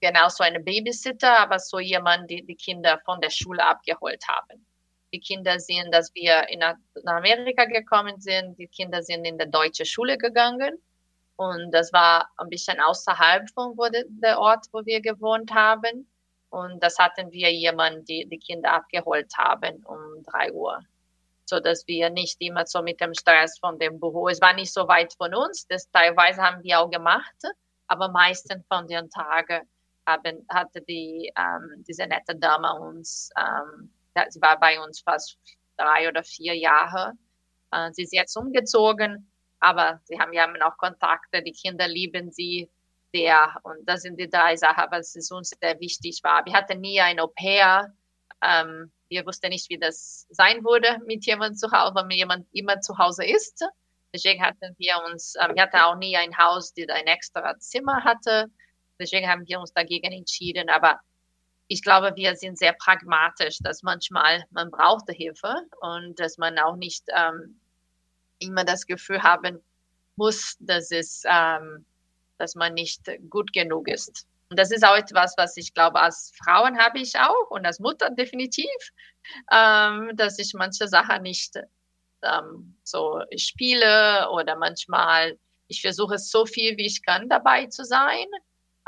[0.00, 4.64] genau so eine Babysitter, aber so jemand, die die Kinder von der Schule abgeholt haben.
[5.12, 6.62] Die Kinder sehen, dass wir in
[7.06, 8.58] Amerika gekommen sind.
[8.58, 10.78] Die Kinder sind in der deutsche Schule gegangen.
[11.36, 16.08] Und das war ein bisschen außerhalb von wo de, der Ort, wo wir gewohnt haben.
[16.50, 20.80] Und das hatten wir jemanden, die die Kinder abgeholt haben um drei Uhr.
[21.44, 24.72] So dass wir nicht immer so mit dem Stress von dem Büro, es war nicht
[24.72, 27.36] so weit von uns, das teilweise haben wir auch gemacht,
[27.86, 29.66] aber meistens von den Tagen
[30.06, 33.90] haben, hatte die, ähm, diese nette Dame uns, ähm,
[34.28, 35.38] sie war bei uns fast
[35.76, 37.12] drei oder vier Jahre.
[37.72, 42.70] Äh, sie ist jetzt umgezogen, aber sie haben ja noch Kontakte, die Kinder lieben sie
[43.12, 43.56] sehr.
[43.62, 46.44] Und das sind die drei Sachen, was es uns sehr wichtig war.
[46.44, 47.92] Wir hatten nie ein Au-pair.
[48.42, 52.80] Ähm, wir wussten nicht, wie das sein würde mit jemandem zu Hause, wenn jemand immer
[52.80, 53.64] zu Hause ist.
[54.12, 58.04] Deswegen hatten wir uns, ähm, wir hatten auch nie ein Haus, das ein extra Zimmer
[58.04, 58.46] hatte.
[58.98, 60.68] Deswegen haben wir uns dagegen entschieden.
[60.68, 61.00] Aber
[61.68, 66.76] ich glaube, wir sind sehr pragmatisch, dass manchmal man braucht Hilfe und dass man auch
[66.76, 67.60] nicht ähm,
[68.38, 69.60] immer das Gefühl haben
[70.16, 71.84] muss, dass es, ähm,
[72.38, 74.26] dass man nicht gut genug ist.
[74.50, 77.80] Und das ist auch etwas, was ich glaube, als Frauen habe ich auch und als
[77.80, 78.66] Mutter definitiv,
[79.52, 81.56] ähm, dass ich manche Sachen nicht
[82.22, 88.26] ähm, so spiele oder manchmal ich versuche so viel wie ich kann dabei zu sein.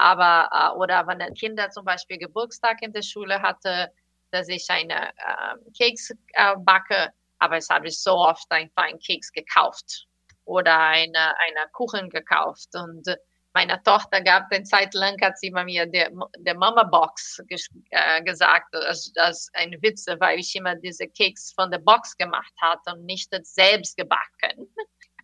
[0.01, 3.93] Aber äh, oder wenn ein Kinder zum Beispiel Geburtstag in der Schule hatte,
[4.31, 8.99] dass ich eine äh, Keks äh, backe, aber es habe ich so oft einfach einen
[8.99, 10.07] Keks gekauft
[10.45, 13.07] oder eine, eine Kuchen gekauft und
[13.53, 17.43] meiner Tochter gab eine Zeit lang, hat sie bei mir der, der Mama-Box
[17.91, 22.53] äh, gesagt, als, als ein Witz, weil ich immer diese Keks von der Box gemacht
[22.61, 24.73] hatte und nicht selbst gebacken.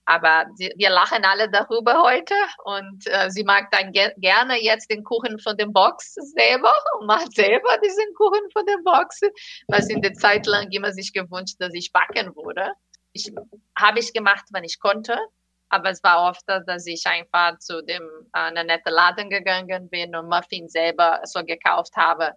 [0.07, 4.90] Aber sie, wir lachen alle darüber heute und äh, sie mag dann ge gerne jetzt
[4.90, 9.21] den Kuchen von der Box selber und macht selber diesen Kuchen von der Box,
[9.69, 12.73] was in der Zeit lang immer sich gewünscht, dass ich backen würde.
[13.12, 13.33] Ich
[13.79, 15.19] habe ich gemacht, wenn ich konnte
[15.69, 20.14] aber es war oft, dass ich einfach zu dem äh, einer nette Laden gegangen bin
[20.14, 22.33] und Muffin selber so gekauft habe.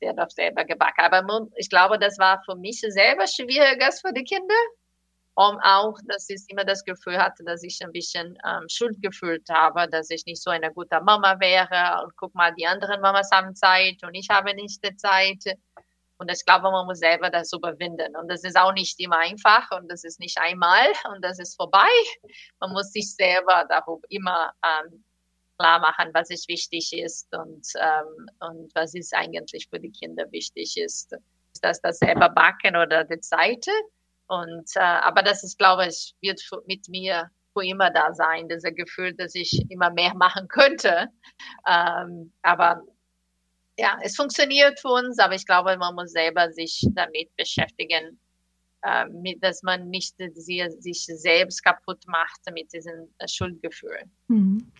[0.00, 1.02] Der doch selber gebacken.
[1.02, 4.54] Aber ich glaube, das war für mich selber schwieriger als für die Kinder.
[5.36, 9.48] Um auch, dass ich immer das Gefühl hatte, dass ich ein bisschen ähm, Schuld gefühlt
[9.50, 12.04] habe, dass ich nicht so eine gute Mama wäre.
[12.04, 15.56] Und guck mal, die anderen Mamas haben Zeit und ich habe nicht die Zeit.
[16.18, 18.14] Und ich glaube, man muss selber das überwinden.
[18.16, 21.56] Und das ist auch nicht immer einfach und das ist nicht einmal und das ist
[21.56, 21.90] vorbei.
[22.60, 25.04] Man muss sich selber darüber immer ähm,
[25.58, 30.30] klar machen, was ist wichtig ist und, ähm, und was ist eigentlich für die Kinder
[30.30, 31.12] wichtig ist.
[31.52, 33.66] Ist das das selber backen oder die Zeit?
[34.26, 38.72] Und, äh, aber das ist, glaube ich, wird mit mir für immer da sein, dieser
[38.72, 41.08] Gefühl, dass ich immer mehr machen könnte.
[41.68, 42.82] Ähm, aber
[43.78, 48.18] ja, es funktioniert für uns, aber ich glaube, man muss selber sich damit beschäftigen,
[48.82, 54.10] äh, mit, dass man nicht sie, sich selbst kaputt macht mit diesen äh, Schuldgefühlen.
[54.28, 54.70] Mhm.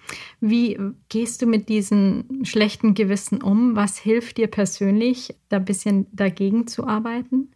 [0.41, 0.79] Wie
[1.09, 3.77] gehst du mit diesen schlechten Gewissen um?
[3.77, 7.51] Was hilft dir persönlich, da ein bisschen dagegen zu arbeiten?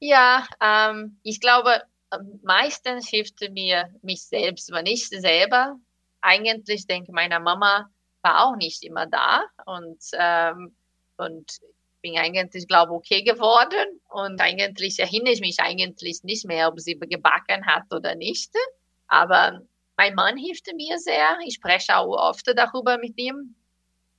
[0.00, 1.82] Ja, ähm, ich glaube,
[2.42, 5.76] meistens hilft mir mich selbst, wenn ich selber
[6.20, 7.90] eigentlich denke, meiner Mama,
[8.22, 10.74] war auch nicht immer da und, ähm,
[11.16, 11.58] und
[12.02, 16.98] bin eigentlich, glaube okay geworden und eigentlich erinnere ich mich eigentlich nicht mehr, ob sie
[16.98, 18.52] gebacken hat oder nicht.
[19.08, 19.62] Aber
[19.96, 21.38] mein Mann hilft mir sehr.
[21.44, 23.54] Ich spreche auch oft darüber mit ihm.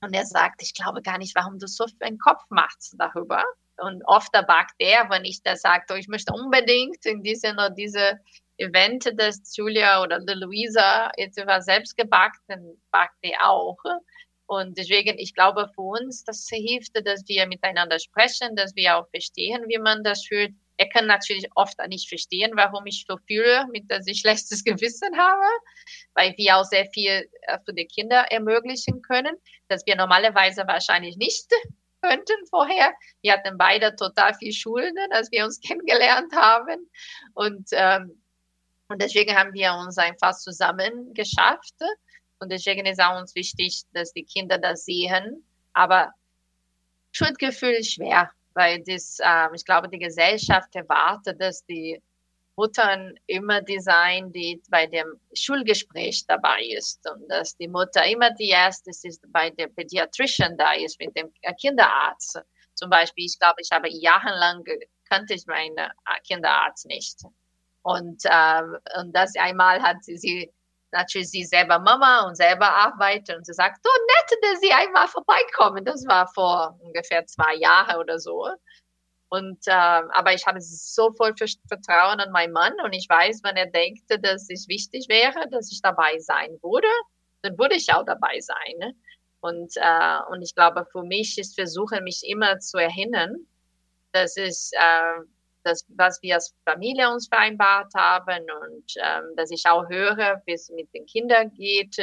[0.02, 3.42] Und er sagt, ich glaube gar nicht, warum du so einen Kopf machst darüber.
[3.78, 7.70] Und oft backt er, wenn ich da sage, oh, ich möchte unbedingt in diese oder
[7.70, 8.20] diese
[8.58, 13.78] Event, das Julia oder Luisa jetzt war selbst gebackt, dann backt er auch.
[14.46, 19.08] Und deswegen, ich glaube für uns, das hilft, dass wir miteinander sprechen, dass wir auch
[19.10, 20.52] verstehen, wie man das fühlt.
[20.76, 25.16] Er kann natürlich oft nicht verstehen, warum ich so fühle, mit dass ich schlechtes Gewissen
[25.16, 25.46] habe,
[26.14, 29.36] weil wir auch sehr viel äh, für die Kinder ermöglichen können,
[29.68, 31.48] dass wir normalerweise wahrscheinlich nicht
[32.02, 32.92] könnten vorher.
[33.22, 36.90] Wir hatten beide total viel Schulden, als wir uns kennengelernt haben.
[37.34, 38.20] Und ähm,
[38.90, 41.76] und deswegen haben wir uns einfach zusammen geschafft.
[42.40, 45.44] Und deswegen ist auch uns wichtig, dass die Kinder das sehen.
[45.74, 46.12] Aber
[47.12, 52.02] Schuldgefühl ist schwer, weil das, ähm, ich glaube, die Gesellschaft erwartet, dass die
[52.60, 58.30] Muttern immer die sein, die bei dem Schulgespräch dabei ist und dass die Mutter immer
[58.32, 62.38] die erste ist, bei der Pädiatrician da ist, mit dem Kinderarzt.
[62.74, 64.62] Zum Beispiel, ich glaube, ich habe jahrelang
[65.08, 65.76] kannte ich meinen
[66.26, 67.18] Kinderarzt nicht.
[67.82, 68.62] Und, äh,
[69.00, 70.52] und das einmal hat sie, sie
[70.92, 75.08] natürlich sie selber Mama und selber arbeitet und sie sagt, so nett, dass sie einmal
[75.08, 75.84] vorbeikommen.
[75.84, 78.48] Das war vor ungefähr zwei Jahren oder so.
[79.30, 83.56] Und äh, aber ich habe so voll Vertrauen an meinen Mann und ich weiß, wenn
[83.56, 86.88] er denkt, dass es wichtig wäre, dass ich dabei sein würde,
[87.42, 88.74] dann würde ich auch dabei sein.
[88.78, 88.92] Ne?
[89.40, 93.46] Und äh, und ich glaube, für mich ist versuchen, mich immer zu erinnern,
[94.10, 95.22] dass es äh,
[95.62, 100.54] das, was wir als Familie uns vereinbart haben und ähm, dass ich auch höre, wie
[100.54, 101.96] es mit den Kindern geht.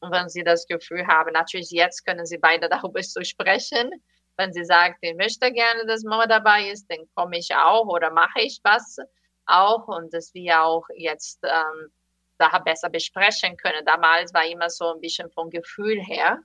[0.00, 3.90] Und wenn sie das Gefühl haben, natürlich jetzt können sie beide darüber so sprechen.
[4.36, 8.10] Wenn sie sagt, ich möchte gerne, dass Mama dabei ist, dann komme ich auch oder
[8.10, 8.98] mache ich was
[9.46, 11.90] auch und dass wir auch jetzt ähm,
[12.38, 13.84] da besser besprechen können.
[13.86, 16.40] Damals war immer so ein bisschen vom Gefühl her.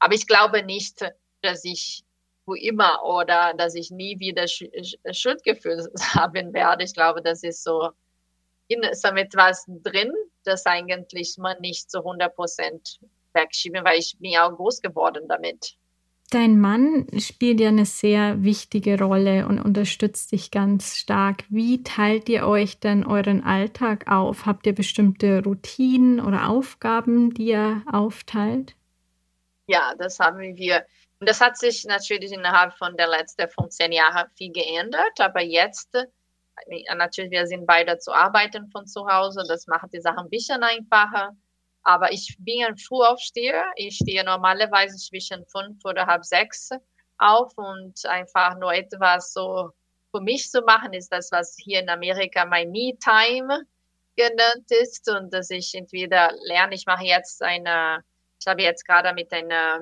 [0.00, 1.00] Aber ich glaube nicht,
[1.42, 2.04] dass ich
[2.46, 6.84] wo immer oder dass ich nie wieder Schuldgefühl haben werde.
[6.84, 7.90] Ich glaube, das ist so
[8.66, 10.12] in, ist damit was drin,
[10.44, 13.00] das eigentlich man nicht zu 100 Prozent
[13.32, 15.76] wegschieben, weil ich bin ja auch groß geworden damit.
[16.30, 21.42] Dein Mann spielt ja eine sehr wichtige Rolle und unterstützt dich ganz stark.
[21.48, 24.46] Wie teilt ihr euch denn euren Alltag auf?
[24.46, 28.76] Habt ihr bestimmte Routinen oder Aufgaben, die ihr aufteilt?
[29.66, 30.86] Ja, das haben wir.
[31.18, 35.18] Und das hat sich natürlich innerhalb von der letzten 15 Jahre viel geändert.
[35.18, 39.42] Aber jetzt, äh, natürlich, wir sind beide zu arbeiten von zu Hause.
[39.48, 41.36] Das macht die Sache ein bisschen einfacher.
[41.90, 43.64] Aber ich bin ein Frühaufsteher.
[43.74, 46.70] Ich stehe normalerweise zwischen fünf oder halb sechs
[47.18, 49.72] auf und einfach nur etwas so
[50.12, 53.66] für mich zu machen, ist das, was hier in Amerika mein Me-Time
[54.14, 55.10] genannt ist.
[55.10, 58.04] Und dass ich entweder lerne, ich mache jetzt eine,
[58.38, 59.80] ich habe jetzt gerade mit einer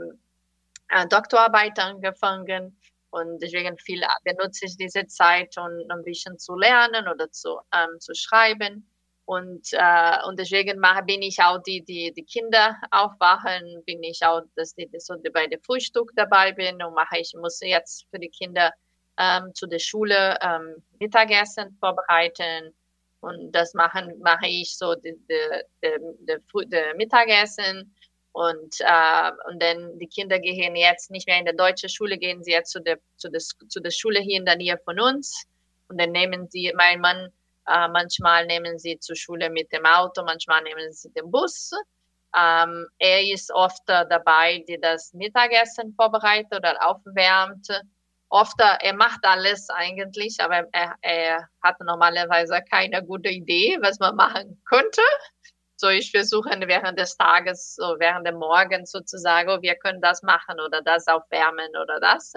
[0.88, 7.06] äh, Doktorarbeit angefangen und deswegen viel benutze ich diese Zeit, um ein bisschen zu lernen
[7.06, 8.90] oder zu, ähm, zu schreiben.
[9.28, 14.24] Und, äh, und deswegen mache, bin ich auch die, die, die Kinder aufwachen, bin ich
[14.24, 18.18] auch, dass die, so bei der Frühstück dabei bin und mache ich, muss jetzt für
[18.18, 18.72] die Kinder
[19.18, 22.74] ähm, zu der Schule ähm, Mittagessen vorbereiten.
[23.20, 27.94] Und das machen, mache ich so, die, die, die, die Mittagessen.
[28.32, 32.42] Und, äh, und dann die Kinder gehen jetzt nicht mehr in der deutschen Schule, gehen
[32.42, 35.44] sie jetzt zu der, zu der, zu der Schule hier in der Nähe von uns.
[35.88, 37.30] Und dann nehmen sie, mein Mann
[37.68, 41.70] äh, manchmal nehmen sie zur Schule mit dem Auto, manchmal nehmen sie den Bus.
[42.36, 47.68] Ähm, er ist oft dabei, die das Mittagessen vorbereitet oder aufwärmt.
[48.30, 54.16] Oft, er macht alles eigentlich, aber er, er hat normalerweise keine gute Idee, was man
[54.16, 55.00] machen könnte.
[55.76, 60.22] So, ich versuche während des Tages, so während dem Morgens sozusagen, oh, wir können das
[60.22, 62.34] machen oder das aufwärmen oder das.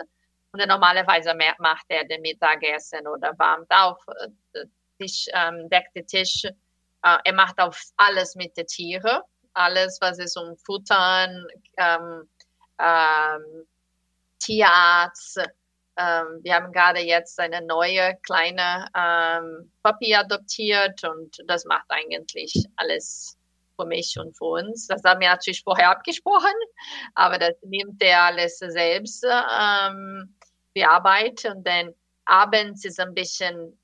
[0.53, 4.05] Und normalerweise macht er den Mittagessen oder warmt auf
[5.01, 6.43] äh, Tisch, ähm, deckt den Tisch.
[6.45, 9.21] Äh, er macht auf alles mit den Tieren.
[9.53, 11.45] Alles, was es um Futtern,
[11.77, 12.29] ähm,
[12.79, 13.67] ähm,
[14.39, 15.39] Tierarzt.
[15.97, 22.53] Ähm, wir haben gerade jetzt eine neue kleine ähm, Puppy adoptiert und das macht eigentlich
[22.77, 23.37] alles
[23.75, 24.87] für mich und für uns.
[24.87, 26.53] Das haben wir natürlich vorher abgesprochen,
[27.13, 30.33] aber das nimmt er alles selbst ähm,
[30.73, 31.93] bearbeitet und dann
[32.25, 33.77] abends ist ein bisschen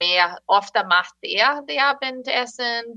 [0.00, 2.96] mehr, oft macht er die Abendessen,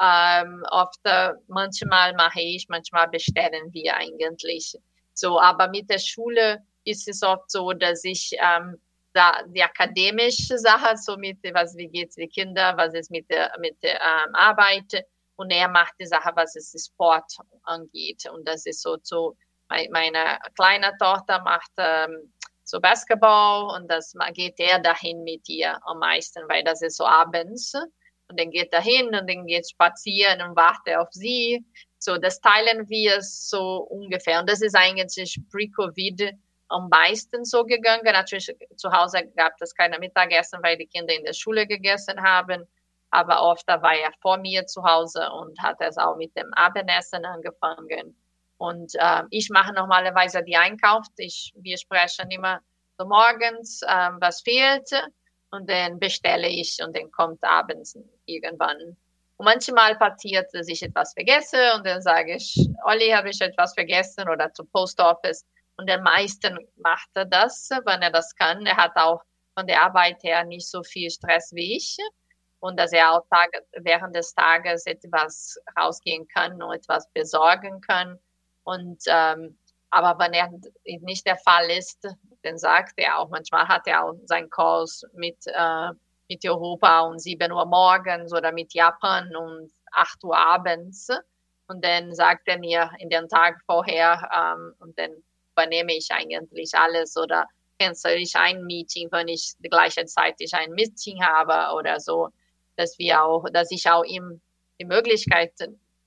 [0.00, 1.00] ähm, oft,
[1.48, 4.74] manchmal mache ich, manchmal bestellen wir eigentlich.
[5.14, 8.76] So, aber mit der Schule ist es oft so, dass ich ähm,
[9.14, 13.50] da die akademische Sache, so mit, was, wie geht's die Kinder, was ist mit der,
[13.58, 15.04] mit der ähm, Arbeit
[15.36, 17.32] und er macht die Sache, was es Sport
[17.62, 18.28] angeht.
[18.30, 19.36] Und das ist so, so
[19.68, 22.32] meine kleine Tochter macht ähm,
[22.66, 27.06] so Basketball und das geht er dahin mit ihr am meisten, weil das ist so
[27.06, 27.72] abends
[28.28, 31.64] und dann geht er hin und dann geht spazieren und wartet auf sie.
[31.98, 34.40] So, das teilen wir so ungefähr.
[34.40, 36.32] Und das ist eigentlich pre-Covid
[36.68, 38.02] am meisten so gegangen.
[38.04, 42.66] Natürlich zu Hause gab es keine Mittagessen, weil die Kinder in der Schule gegessen haben.
[43.10, 47.24] Aber oft war er vor mir zu Hause und hat es auch mit dem Abendessen
[47.24, 48.16] angefangen.
[48.58, 51.06] Und äh, ich mache normalerweise die Einkauf.
[51.16, 52.60] Ich, wir sprechen immer
[52.98, 54.90] so morgens, äh, was fehlt.
[55.50, 58.96] Und dann bestelle ich und dann kommt abends irgendwann.
[59.36, 63.74] Und manchmal passiert, dass ich etwas vergesse und dann sage ich, Olli, habe ich etwas
[63.74, 65.44] vergessen oder zum Post Office.
[65.76, 68.64] Und der meisten macht er das, wenn er das kann.
[68.64, 69.22] Er hat auch
[69.56, 71.96] von der Arbeit her nicht so viel Stress wie ich.
[72.60, 78.18] Und dass er auch Tag, während des Tages etwas rausgehen kann und etwas besorgen kann.
[78.66, 79.56] Und ähm,
[79.90, 80.50] aber wenn er
[81.00, 82.06] nicht der Fall ist,
[82.42, 85.90] dann sagt er auch, manchmal hat er auch seinen Kurs mit, äh,
[86.28, 91.08] mit Europa um 7 Uhr morgens oder mit Japan um 8 Uhr abends.
[91.68, 95.10] Und dann sagt er mir in den Tag vorher, ähm, und dann
[95.52, 97.46] übernehme ich eigentlich alles oder
[97.78, 102.28] cancel ich ein Meeting, wenn ich gleichzeitig ein Meeting habe oder so,
[102.76, 104.40] dass wir auch, dass ich auch ihm
[104.80, 105.52] die Möglichkeit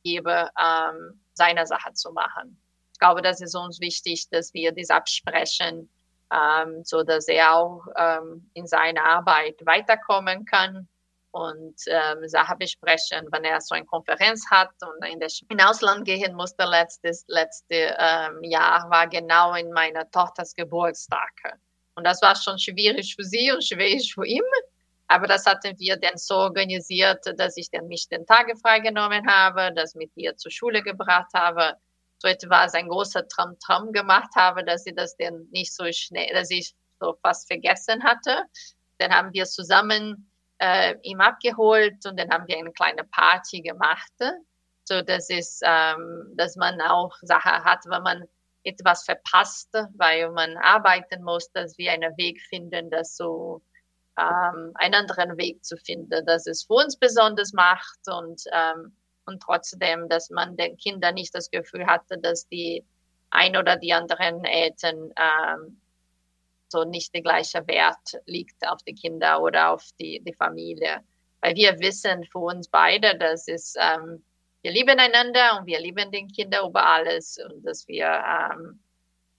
[0.03, 2.57] gebe, ähm, seine Sache zu machen.
[2.93, 5.89] Ich glaube, das ist uns wichtig, dass wir das absprechen,
[6.33, 10.87] ähm, so dass er auch ähm, in seiner Arbeit weiterkommen kann
[11.31, 16.35] und ähm, Sachen besprechen, wenn er so eine Konferenz hat und in das Ausland gehen
[16.35, 21.31] musste letztes letzte ähm, Jahr war genau in meiner Tochters Geburtstag
[21.95, 24.43] und das war schon schwierig für sie und schwierig für ihn
[25.09, 29.71] aber das hatten wir dann so organisiert, dass ich dann mich den Tage freigenommen habe,
[29.75, 31.77] das mit ihr zur Schule gebracht habe,
[32.19, 36.51] so etwas ein großer Tram-Tram gemacht habe, dass sie das dann nicht so schnell, dass
[36.51, 38.43] ich so fast vergessen hatte.
[38.99, 44.13] Dann haben wir zusammen äh, ihm abgeholt und dann haben wir eine kleine Party gemacht.
[44.83, 48.25] So, das ist, ähm, dass man auch Sache hat, wenn man
[48.63, 53.63] etwas verpasst, weil man arbeiten muss, dass wir einen Weg finden, das so
[54.19, 58.95] ähm, einen anderen Weg zu finden, dass es für uns besonders macht und, ähm,
[59.25, 62.85] und trotzdem, dass man den Kindern nicht das Gefühl hatte, dass die
[63.29, 65.79] ein oder die anderen Eltern ähm,
[66.69, 71.01] so nicht der gleiche Wert liegt auf die Kinder oder auf die, die Familie.
[71.41, 74.23] Weil wir wissen für uns beide, dass es, ähm,
[74.61, 78.79] wir lieben einander und wir lieben den Kinder über alles und dass wir ähm,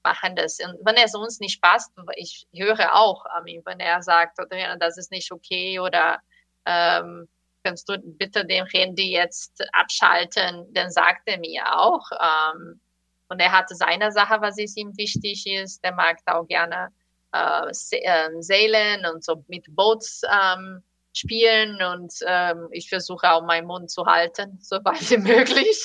[0.03, 0.59] machen das.
[0.61, 3.25] Und wenn es uns nicht passt, ich höre auch,
[3.65, 4.39] wenn er sagt,
[4.79, 6.21] das ist nicht okay oder
[6.67, 7.29] ähm,
[7.65, 12.05] kannst du bitte den Handy jetzt abschalten, dann sagt er mir auch.
[12.13, 12.81] Ähm,
[13.29, 15.85] und er hatte seine Sache, was ist ihm wichtig ist.
[15.85, 16.89] Der mag auch gerne
[17.33, 20.83] äh, ähm, Seelen und so mit Boots ähm,
[21.21, 25.85] spielen und ähm, ich versuche auch meinen Mund zu halten, soweit wie möglich,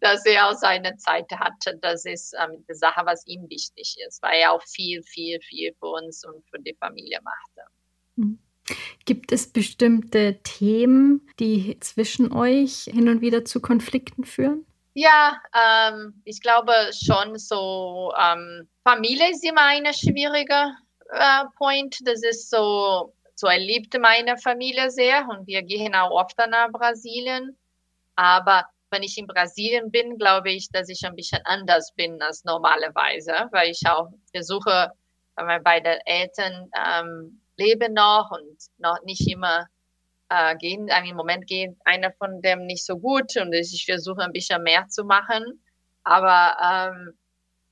[0.00, 1.78] dass er auch seine Zeit hatte.
[1.82, 5.74] Das ist ähm, die Sache, was ihm wichtig ist, weil er auch viel, viel, viel
[5.78, 7.70] für uns und für die Familie machte.
[8.16, 8.38] Mhm.
[9.04, 14.66] Gibt es bestimmte Themen, die zwischen euch hin und wieder zu Konflikten führen?
[14.94, 20.72] Ja, ähm, ich glaube schon so, ähm, Familie ist immer eine schwierige
[21.10, 21.98] äh, Point.
[22.04, 26.72] Das ist so, so er liebt meine Familie sehr und wir gehen auch oft nach
[26.72, 27.56] Brasilien.
[28.16, 32.44] Aber wenn ich in Brasilien bin, glaube ich, dass ich ein bisschen anders bin als
[32.44, 34.90] normalerweise, weil ich auch versuche,
[35.34, 39.66] weil beide Eltern ähm, leben noch und noch nicht immer
[40.30, 40.88] äh, gehen.
[40.88, 44.88] Im Moment geht einer von dem nicht so gut und ich versuche ein bisschen mehr
[44.88, 45.62] zu machen.
[46.04, 47.18] Aber ähm,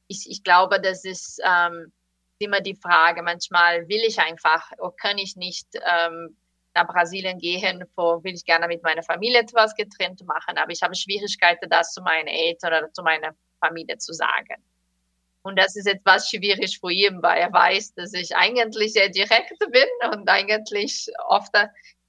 [0.09, 1.91] ich, ich glaube, das ist ähm,
[2.39, 3.23] immer die Frage.
[3.23, 6.37] Manchmal will ich einfach, oder oh, kann ich nicht ähm,
[6.75, 10.83] nach Brasilien gehen, wo will ich gerne mit meiner Familie etwas getrennt machen, aber ich
[10.83, 14.63] habe Schwierigkeiten, das zu meinen Eltern oder zu meiner Familie zu sagen.
[15.43, 19.59] Und das ist etwas schwierig für ihn, weil er weiß, dass ich eigentlich sehr direkt
[19.59, 21.53] bin und eigentlich oft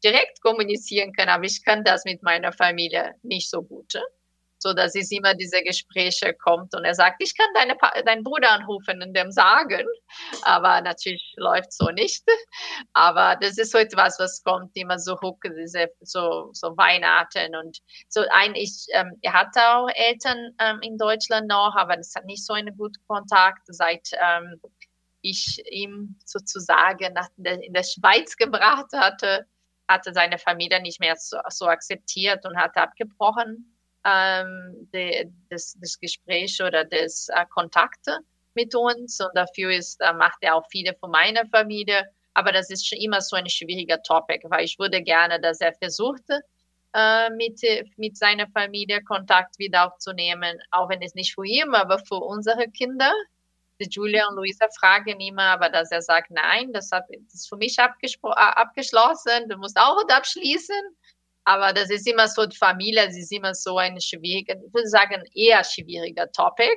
[0.04, 3.94] direkt kommunizieren kann, aber ich kann das mit meiner Familie nicht so gut.
[4.66, 8.50] So dass es immer diese Gespräche kommt und er sagt, ich kann deine, deinen Bruder
[8.50, 9.86] anrufen und dem sagen,
[10.42, 12.24] aber natürlich läuft so nicht.
[12.94, 17.78] Aber das ist so etwas, was kommt immer so hoch, diese, so, so Weihnachten und
[18.10, 22.26] so ein, ich, ähm, er hatte auch Eltern ähm, in Deutschland noch, aber das hat
[22.26, 24.60] nicht so einen guten Kontakt seit, ähm,
[25.22, 29.46] ich ihm sozusagen nach, in der Schweiz gebracht hatte
[29.88, 33.75] hatte seine Familie nicht mehr so, so akzeptiert und hat abgebrochen
[34.06, 38.20] ähm, de, das, das Gespräch oder das äh, Kontakte
[38.54, 39.20] mit uns.
[39.20, 42.10] Und dafür ist, äh, macht er auch viele von meiner Familie.
[42.34, 45.74] Aber das ist schon immer so ein schwieriger Topic, weil ich würde gerne, dass er
[45.74, 46.42] versuchte,
[46.94, 47.62] äh, mit,
[47.98, 52.70] mit seiner Familie Kontakt wieder aufzunehmen, auch wenn es nicht für ihn, aber für unsere
[52.70, 53.12] Kinder
[53.80, 57.50] die Julia und Luisa fragen immer, aber dass er sagt, nein, das, hat, das ist
[57.50, 60.76] für mich abgeschlossen, du musst auch abschließen.
[61.46, 64.90] Aber das ist immer so, die Familie, das ist immer so ein schwieriger, ich würde
[64.90, 66.76] sagen, eher schwieriger Topic.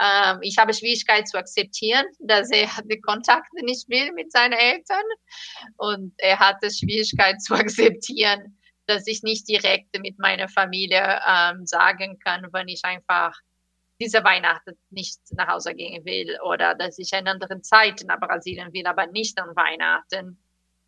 [0.00, 5.04] Ähm, ich habe Schwierigkeit zu akzeptieren, dass er die Kontakte nicht will mit seinen Eltern.
[5.76, 12.18] Und er hatte Schwierigkeit zu akzeptieren, dass ich nicht direkt mit meiner Familie ähm, sagen
[12.18, 13.34] kann, wenn ich einfach
[14.00, 18.72] diese Weihnachten nicht nach Hause gehen will oder dass ich eine andere Zeit nach Brasilien
[18.72, 20.43] will, aber nicht an Weihnachten.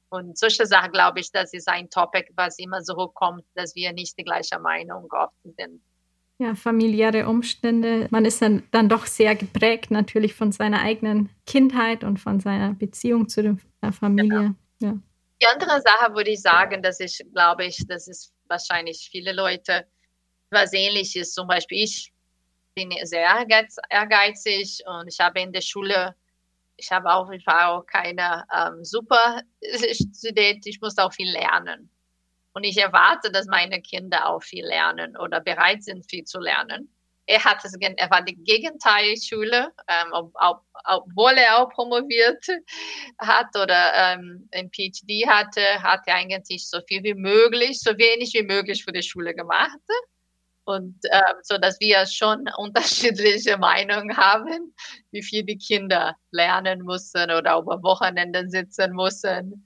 [0.09, 3.93] Und solche Sachen, glaube ich, das ist ein Topic, was immer so hochkommt, dass wir
[3.93, 5.83] nicht die gleiche Meinung oft sind.
[6.39, 8.09] Ja, familiäre Umstände.
[8.11, 12.75] Man ist dann, dann doch sehr geprägt natürlich von seiner eigenen Kindheit und von seiner
[12.75, 14.55] Beziehung zu der Familie.
[14.79, 14.93] Genau.
[14.95, 14.99] Ja.
[15.41, 19.87] Die andere Sache würde ich sagen, dass ich glaube ich, das ist wahrscheinlich viele Leute
[20.51, 21.33] was ähnliches.
[21.33, 22.13] Zum Beispiel ich
[22.75, 23.27] bin sehr
[23.89, 26.15] ehrgeizig und ich habe in der Schule,
[26.77, 29.43] ich habe auch, ich war auch keine ähm, super
[29.93, 31.91] Student, ich musste auch viel lernen.
[32.53, 36.91] Und ich erwarte, dass meine Kinder auch viel lernen oder bereit sind, viel zu lernen.
[37.27, 42.47] Er hat es, er war die Gegenteilschule, ähm, ob, ob, obwohl er auch promoviert
[43.19, 48.33] hat oder ähm, ein PhD hatte, hat er eigentlich so viel wie möglich, so wenig
[48.33, 49.81] wie möglich für die Schule gemacht
[50.67, 54.75] und äh, so dass wir schon unterschiedliche Meinungen haben,
[55.11, 59.65] wie viel die Kinder lernen müssen oder über Wochenenden sitzen müssen.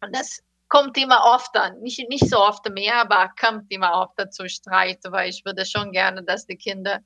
[0.00, 4.32] Und das kommt immer oft an, nicht, nicht so oft mehr, aber kommt immer oft
[4.32, 7.00] zu Streit, weil ich würde schon gerne, dass die Kinder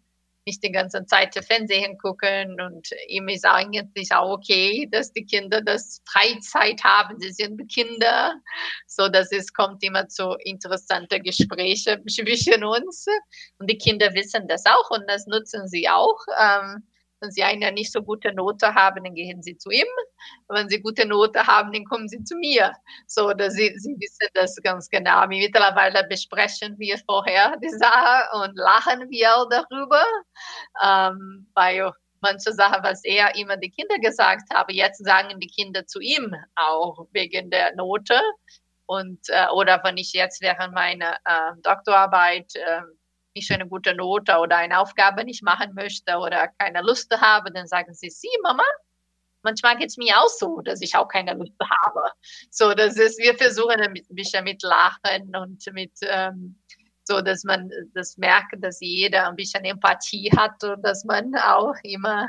[0.47, 5.61] nicht die ganze Zeit Fernsehen gucken und ihm ist eigentlich auch okay, dass die Kinder
[5.63, 7.19] das Freizeit haben.
[7.21, 8.35] Sie sind Kinder,
[8.87, 13.07] so dass es kommt immer zu interessanten Gesprächen zwischen uns
[13.59, 16.19] und die Kinder wissen das auch und das nutzen sie auch.
[16.39, 16.83] Ähm,
[17.23, 19.87] Wenn Sie eine nicht so gute Note haben, dann gehen Sie zu ihm.
[20.49, 22.73] Wenn Sie gute Note haben, dann kommen Sie zu mir.
[23.07, 25.25] So, dass Sie, Sie wissen das ganz genau.
[25.29, 30.05] Mittlerweile besprechen wir vorher die Sache und lachen wir darüber.
[30.85, 35.87] Ähm, weil manche Sachen, was er immer die Kinder gesagt habe, jetzt sagen die Kinder
[35.87, 38.21] zu ihm auch wegen der Note.
[38.87, 42.83] Und, äh, oder wenn ich jetzt während meiner äh, Doktorarbeit äh,
[43.35, 47.67] nicht eine gute Note oder eine Aufgabe nicht machen möchte oder keine Lust habe, dann
[47.67, 48.65] sagen sie, sie, Mama,
[49.43, 51.55] manchmal geht es mir auch so, dass ich auch keine Lust
[51.85, 52.03] habe.
[52.51, 56.59] So, das ist, wir versuchen ein bisschen mit Lachen und mit, ähm,
[57.05, 61.75] so, dass man das merkt, dass jeder ein bisschen Empathie hat und dass man auch
[61.83, 62.29] immer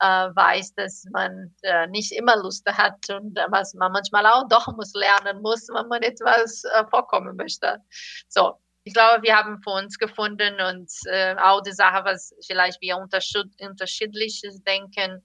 [0.00, 4.48] äh, weiß, dass man äh, nicht immer Lust hat und äh, was man manchmal auch
[4.48, 7.80] doch muss lernen muss, wenn man etwas äh, vorkommen möchte.
[8.28, 8.58] So,
[8.88, 12.96] ich glaube, wir haben für uns gefunden und äh, auch die Sache, was vielleicht wir
[12.96, 15.22] unterschiedliches denken,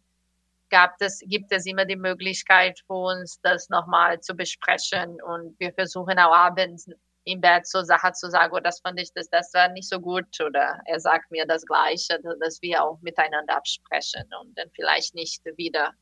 [0.70, 5.72] gab es, gibt es immer die Möglichkeit für uns, das nochmal zu besprechen und wir
[5.72, 6.90] versuchen auch abends
[7.24, 9.98] im Bett so Sachen zu sagen, oh, das fand ich, das, das war nicht so
[9.98, 15.16] gut oder er sagt mir das Gleiche, dass wir auch miteinander absprechen und dann vielleicht
[15.16, 15.94] nicht wieder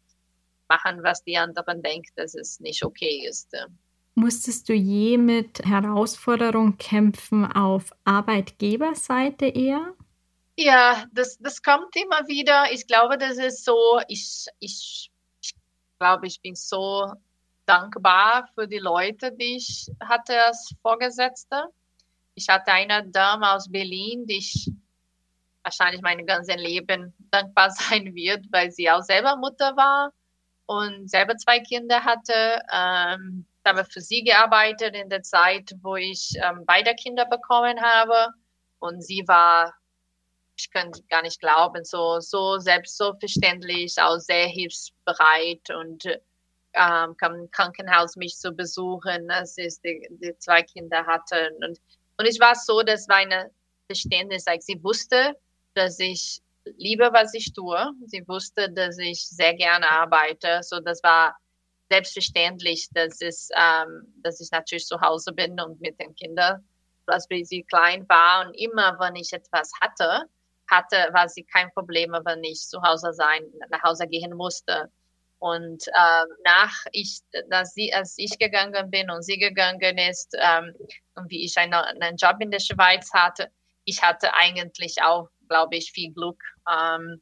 [0.68, 3.56] machen, was die anderen denken, dass es nicht okay ist.
[4.14, 9.94] Musstest du je mit Herausforderungen kämpfen auf Arbeitgeberseite eher?
[10.58, 12.72] Ja, das, das kommt immer wieder.
[12.72, 15.12] Ich glaube, das ist so, ich, ich,
[16.02, 17.14] glaube, ich bin so
[17.66, 21.66] dankbar für die Leute, die ich hatte als Vorgesetzte.
[22.34, 24.72] Ich hatte eine Dame aus Berlin, die ich
[25.64, 30.12] wahrscheinlich mein ganzes Leben dankbar sein wird, weil sie auch selber Mutter war
[30.66, 32.62] und selber zwei Kinder hatte.
[32.74, 38.34] Ähm, habe für sie gearbeitet in der Zeit, wo ich ähm, beide Kinder bekommen habe.
[38.80, 39.74] Und sie war,
[40.58, 46.06] ich kann gar nicht glauben, so, so selbstverständlich, auch sehr hilfsbereit und
[46.74, 51.52] ähm, kam im Krankenhaus mich zu besuchen, als ich die, die zwei Kinder hatte.
[51.62, 51.80] Und,
[52.18, 53.52] und ich war so, dass meine
[53.88, 55.36] Verständnis, like, sie wusste,
[55.74, 56.42] dass ich
[56.78, 57.92] liebe, was ich tue.
[58.06, 60.62] Sie wusste, dass ich sehr gerne arbeite.
[60.64, 61.36] So, das war
[61.92, 66.64] selbstverständlich, dass, es, ähm, dass ich natürlich zu Hause bin und mit den Kindern,
[67.06, 68.48] was wie sie klein war.
[68.48, 70.26] Und immer, wenn ich etwas hatte,
[70.70, 74.90] hatte, war sie kein Problem, wenn ich zu Hause sein, nach Hause gehen musste.
[75.40, 77.20] Und ähm, nach ich,
[77.50, 80.74] dass sie, als ich gegangen bin und sie gegangen ist ähm,
[81.16, 83.52] und wie ich einen, einen Job in der Schweiz hatte,
[83.84, 86.42] ich hatte eigentlich auch, glaube ich, viel Glück.
[86.72, 87.22] Ähm,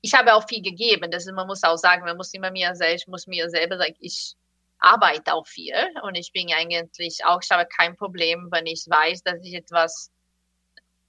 [0.00, 1.10] ich habe auch viel gegeben.
[1.10, 3.96] Das ist, man muss auch sagen, man muss immer mir selbst, muss mir selber sagen,
[4.00, 4.34] ich
[4.78, 9.22] arbeite auch viel und ich bin eigentlich auch, ich habe kein Problem, wenn ich weiß,
[9.22, 10.10] dass ich etwas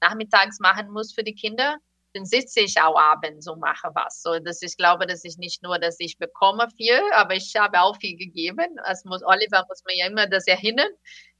[0.01, 1.77] nachmittags machen muss für die Kinder,
[2.13, 4.21] dann sitze ich auch abends und mache was.
[4.21, 7.79] So, dass ich glaube, dass ich nicht nur, dass ich bekomme viel, aber ich habe
[7.79, 8.77] auch viel gegeben.
[8.89, 10.89] Es muss, Oliver muss mir ja immer das erinnern.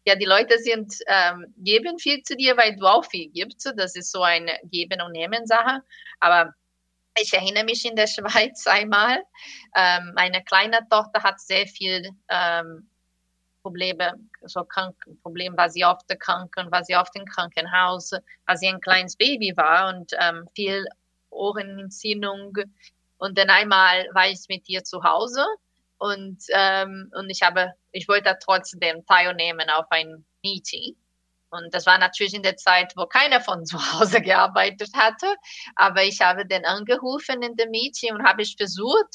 [0.06, 3.72] Ja, die Leute sind, ähm, geben viel zu dir, weil du auch viel gibst.
[3.76, 5.82] Das ist so eine Geben- und Nehmen-Sache.
[6.20, 6.54] Aber
[7.20, 9.24] ich erinnere mich in der Schweiz einmal,
[9.76, 12.88] ähm, meine kleine Tochter hat sehr viel ähm,
[13.62, 18.12] Probleme, so krank, Problem war sie oft krank und war sie oft im Krankenhaus,
[18.46, 20.86] als sie ein kleines Baby war und ähm, viel
[21.30, 22.54] Ohrenentzündung.
[23.18, 25.46] Und dann einmal war ich mit ihr zu Hause
[26.00, 30.96] und, ähm, und ich habe, ich wollte trotzdem teilnehmen auf ein Meeting.
[31.52, 35.36] Und das war natürlich in der Zeit, wo keiner von zu Hause gearbeitet hatte.
[35.76, 39.14] Aber ich habe den angerufen in dem Meeting und habe ich versucht,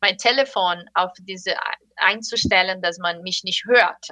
[0.00, 1.54] mein Telefon auf diese
[1.96, 4.08] einzustellen, dass man mich nicht hört.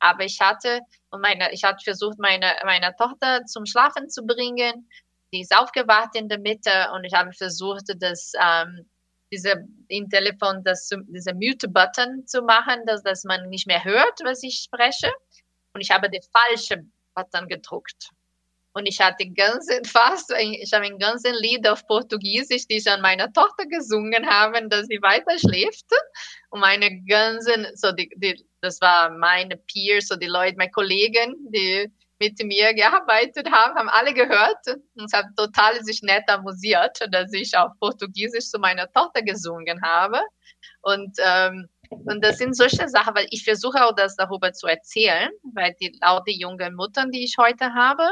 [0.00, 0.80] Aber ich hatte
[1.18, 4.88] meine, ich hatte versucht, meine, meine Tochter zum Schlafen zu bringen.
[5.32, 8.88] Die ist aufgewacht in der Mitte und ich habe versucht, das, ähm,
[9.32, 14.42] diese, im Telefon das, diese Mute-Button zu machen, dass, dass man nicht mehr hört, was
[14.42, 15.10] ich spreche.
[15.74, 18.10] Und ich habe den falschen Button gedruckt.
[18.74, 23.00] Und ich hatte ganz fast, ich habe ein ganzes Lied auf Portugiesisch, die ich an
[23.00, 25.86] meiner Tochter gesungen habe, dass sie weiter schläft.
[26.50, 31.36] Und meine ganzen, so die, die, das war meine Peers, so die Leute, meine Kollegen,
[31.50, 37.32] die mit mir gearbeitet haben, haben alle gehört und hat total sich nett amüsiert, dass
[37.32, 40.20] ich auf Portugiesisch zu meiner Tochter gesungen habe.
[40.82, 41.68] Und ähm,
[42.04, 45.98] und das sind solche Sachen, weil ich versuche auch das darüber zu erzählen, weil die,
[46.26, 48.08] die jungen Muttern, die ich heute habe,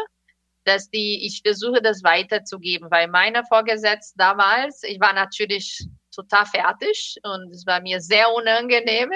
[0.65, 7.17] dass die, ich versuche das weiterzugeben, weil meine Vorgesetzte damals, ich war natürlich total fertig
[7.23, 9.11] und es war mir sehr unangenehm,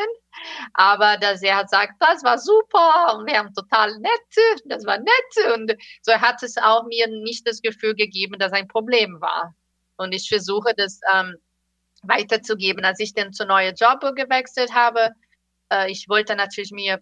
[0.72, 4.98] aber dass er hat gesagt, das war super und wir haben total nett, das war
[4.98, 9.54] nett und so hat es auch mir nicht das Gefühl gegeben, dass ein Problem war.
[9.98, 11.36] Und ich versuche das ähm,
[12.08, 12.84] weiterzugeben.
[12.84, 15.12] Als ich dann zu neuen Job gewechselt habe,
[15.70, 17.00] äh, ich wollte natürlich mir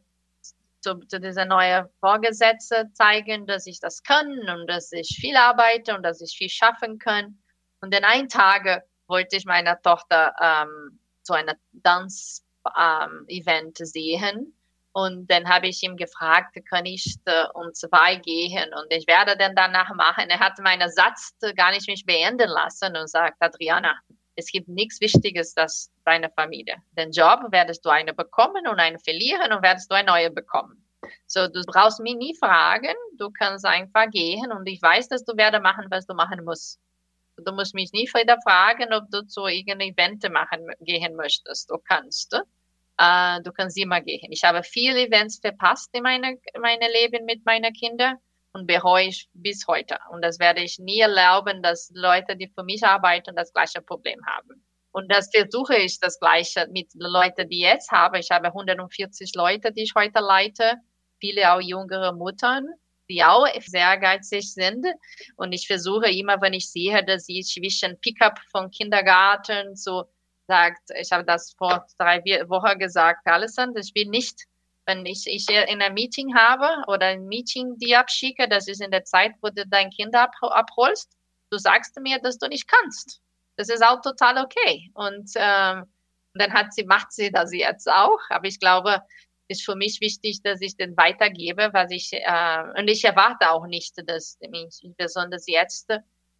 [0.80, 5.96] zu, zu dieser neuen Vorgesetzte zeigen, dass ich das kann und dass ich viel arbeite
[5.96, 7.38] und dass ich viel schaffen kann.
[7.80, 14.58] Und dann ein Tage wollte ich meiner Tochter ähm, so eine Dance-Event ähm, sehen.
[14.92, 18.72] Und dann habe ich ihm gefragt, kann ich äh, um zwei gehen?
[18.74, 20.30] Und ich werde dann danach machen.
[20.30, 23.98] Er hat meinen Satz gar nicht mich beenden lassen und sagt, Adriana,
[24.36, 26.76] es gibt nichts Wichtiges als deine Familie.
[26.92, 30.84] Den Job werdest du eine bekommen und eine verlieren und werdest du eine neue bekommen.
[31.26, 35.36] So, du brauchst mich nie fragen, du kannst einfach gehen und ich weiß, dass du
[35.36, 36.80] werde machen, was du machen musst.
[37.36, 41.70] Du musst mich nie wieder fragen, ob du zu irgendeinem Event machen, gehen möchtest.
[41.70, 42.32] Du kannst.
[42.96, 44.30] Äh, du kannst immer gehen.
[44.30, 48.18] Ich habe viele Events verpasst in meinem meine Leben mit meinen Kindern
[48.54, 49.98] und bereue ich bis heute.
[50.10, 54.24] Und das werde ich nie erlauben, dass Leute, die für mich arbeiten, das gleiche Problem
[54.26, 54.64] haben.
[54.92, 58.20] Und das versuche ich das gleiche mit Leuten, die jetzt habe.
[58.20, 60.74] Ich habe 140 Leute, die ich heute leite,
[61.18, 62.68] viele auch jüngere Muttern,
[63.10, 64.86] die auch sehr ehrgeizig sind.
[65.36, 70.04] Und ich versuche immer, wenn ich sehe, dass sie zwischen Pickup vom Kindergarten so
[70.46, 74.44] sagt, ich habe das vor drei Wochen gesagt, Alessandro, ich will nicht
[74.86, 78.90] wenn ich, ich in einem Meeting habe oder ein Meeting die abschicke, das ist in
[78.90, 81.10] der Zeit, wo du dein Kind ab, abholst,
[81.50, 83.20] du sagst mir, dass du nicht kannst.
[83.56, 84.90] Das ist auch total okay.
[84.94, 85.86] Und ähm,
[86.34, 88.18] dann hat sie, macht sie das jetzt auch.
[88.28, 89.00] Aber ich glaube,
[89.48, 93.66] ist für mich wichtig, dass ich den weitergebe, was ich äh, und ich erwarte auch
[93.66, 94.38] nicht, dass
[94.96, 95.92] besonders jetzt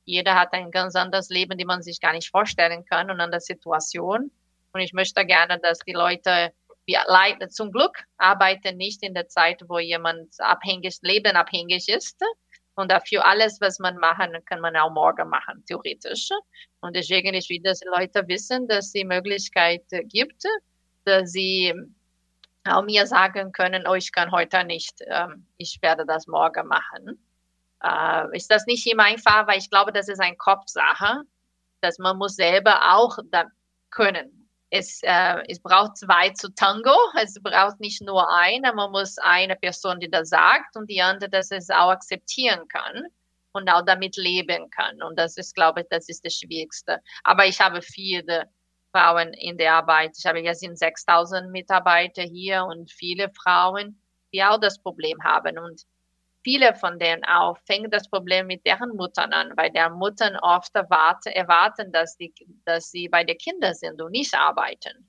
[0.07, 3.31] jeder hat ein ganz anderes Leben, die man sich gar nicht vorstellen kann und an
[3.31, 4.31] der Situation.
[4.73, 6.53] Und ich möchte gerne, dass die Leute
[6.87, 12.21] wir leider zum Glück arbeiten nicht in der Zeit, wo jemand abhängig, lebenabhängig ist.
[12.77, 16.29] Und dafür alles, was man machen, kann man auch morgen machen, theoretisch.
[16.81, 20.43] Und deswegen ist wieder, dass Leute wissen, dass die Möglichkeit gibt,
[21.05, 21.73] dass sie
[22.65, 27.25] auch mir sagen können, oh, ich kann heute nicht, ähm, ich werde das morgen machen.
[27.83, 31.23] Äh, ist das nicht immer einfach, weil ich glaube, das ist eine Kopfsache,
[31.81, 33.45] dass man muss selber auch da
[33.91, 34.44] können
[34.75, 36.97] es, äh, es braucht zwei zu Tango.
[37.23, 38.73] Es braucht nicht nur eine.
[38.73, 43.05] Man muss eine Person, die das sagt und die andere, dass es auch akzeptieren kann
[43.53, 45.01] und auch damit leben kann.
[45.01, 47.01] Und das ist, glaube ich, das ist das Schwierigste.
[47.23, 48.49] Aber ich habe viele
[48.91, 50.17] Frauen in der Arbeit.
[50.19, 54.03] Ich habe ja sind 6000 Mitarbeiter hier und viele Frauen,
[54.33, 55.57] die auch das Problem haben.
[55.57, 55.83] Und
[56.45, 60.75] viele von denen auch fängt das Problem mit deren Muttern an, weil der Muttern oft
[60.75, 62.33] erwarten, erwarten dass, die,
[62.65, 65.09] dass sie bei den Kindern sind und nicht arbeiten.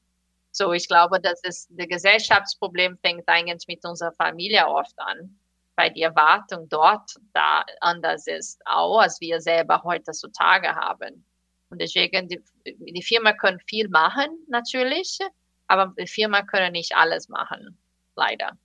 [0.51, 5.37] So, ich glaube, dass es das Gesellschaftsproblem fängt eigentlich mit unserer Familie oft an,
[5.75, 11.25] weil die Erwartung dort da anders ist, auch als wir selber heutzutage haben.
[11.69, 15.19] Und deswegen, die, die Firma können viel machen, natürlich,
[15.67, 17.77] aber die Firma können nicht alles machen,
[18.15, 18.57] leider.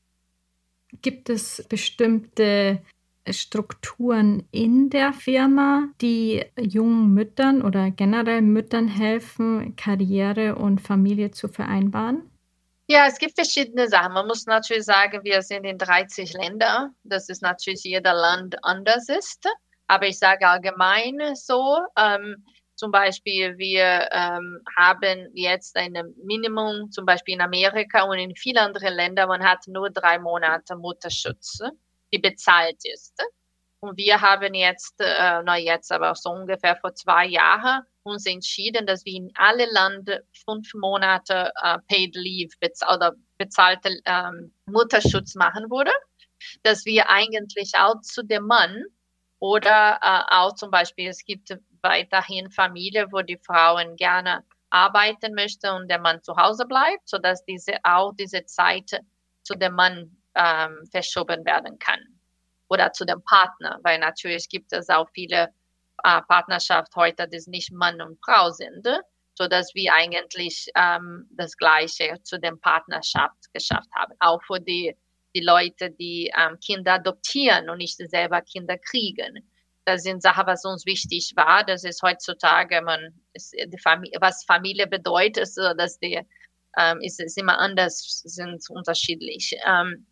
[1.03, 2.82] Gibt es bestimmte
[3.28, 11.49] Strukturen in der Firma, die jungen Müttern oder generell Müttern helfen, Karriere und Familie zu
[11.49, 12.30] vereinbaren?
[12.88, 14.14] Ja, es gibt verschiedene Sachen.
[14.14, 16.93] Man muss natürlich sagen, wir sind in 30 Ländern.
[17.05, 19.47] Das ist natürlich jeder Land anders ist.
[19.86, 22.45] Aber ich sage allgemein so, ähm,
[22.81, 25.93] zum Beispiel, wir ähm, haben jetzt ein
[26.24, 30.74] Minimum, zum Beispiel in Amerika und in vielen anderen Ländern, man hat nur drei Monate
[30.76, 31.59] Mutterschutz,
[32.11, 33.22] die bezahlt ist.
[33.81, 38.87] Und wir haben jetzt, äh, na jetzt aber so ungefähr vor zwei Jahren, uns entschieden,
[38.87, 45.35] dass wir in alle Länder fünf Monate äh, Paid Leave bez oder bezahlte ähm, Mutterschutz
[45.35, 45.93] machen würde,
[46.62, 48.85] dass wir eigentlich auch zu dem Mann
[49.39, 51.51] oder äh, auch zum Beispiel, es gibt
[51.83, 57.18] weiterhin Familie, wo die Frauen gerne arbeiten möchte und der Mann zu Hause bleibt, so
[57.18, 59.01] dass diese auch diese Zeit
[59.43, 62.01] zu dem Mann ähm, verschoben werden kann.
[62.68, 65.49] Oder zu dem Partner, weil natürlich gibt es auch viele
[66.05, 68.87] äh, Partnerschaften heute, die nicht Mann und Frau sind,
[69.35, 74.95] so dass wir eigentlich ähm, das Gleiche zu dem Partnerschaft geschafft haben, auch für die
[75.35, 79.49] die Leute, die ähm, Kinder adoptieren und nicht selber Kinder kriegen
[79.85, 81.64] das sind Sachen, was uns wichtig war.
[81.64, 86.20] Das ist heutzutage, man, ist die Familie, was Familie bedeutet, ist, dass die,
[86.78, 89.57] ähm, ist, ist immer anders, sind unterschiedlich.
[89.66, 90.07] Ähm,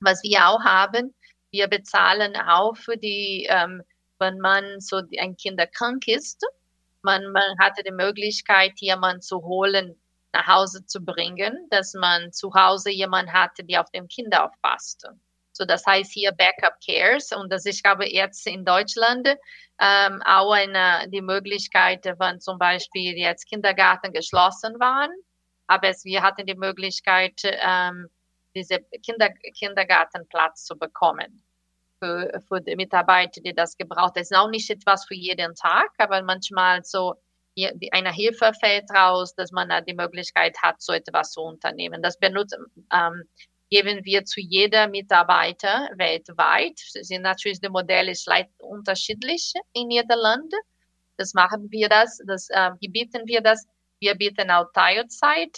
[0.00, 1.14] was wir auch haben,
[1.50, 3.82] wir bezahlen auch für die, ähm,
[4.18, 6.44] wenn man so ein Kind krank ist,
[7.02, 9.96] man, man hatte die Möglichkeit, jemanden zu holen,
[10.32, 15.08] nach Hause zu bringen, dass man zu Hause jemanden hatte, der auf dem Kind aufpasst.
[15.56, 19.26] So, das heißt hier Backup Cares und das ich glaube jetzt in Deutschland
[19.80, 25.10] ähm, auch eine, die Möglichkeit, wenn zum Beispiel jetzt Kindergarten geschlossen waren,
[25.66, 28.08] aber es, wir hatten die Möglichkeit, ähm,
[28.54, 31.42] diese Kinder, Kindergartenplatz zu bekommen
[32.02, 34.16] für, für die Mitarbeiter, die das gebraucht.
[34.16, 37.14] Das ist auch nicht etwas für jeden Tag, aber manchmal so
[37.92, 42.02] eine Hilfe fällt raus, dass man die Möglichkeit hat, so etwas zu unternehmen.
[42.02, 43.24] Das benutzen, ähm,
[43.70, 46.78] geben wir zu jeder Mitarbeiter weltweit.
[46.78, 50.52] Sind natürlich die Modelle leicht unterschiedlich in jedem Land.
[51.16, 53.66] Das machen wir das, das äh, bieten wir das.
[53.98, 55.56] Wir bieten auch Teilzeit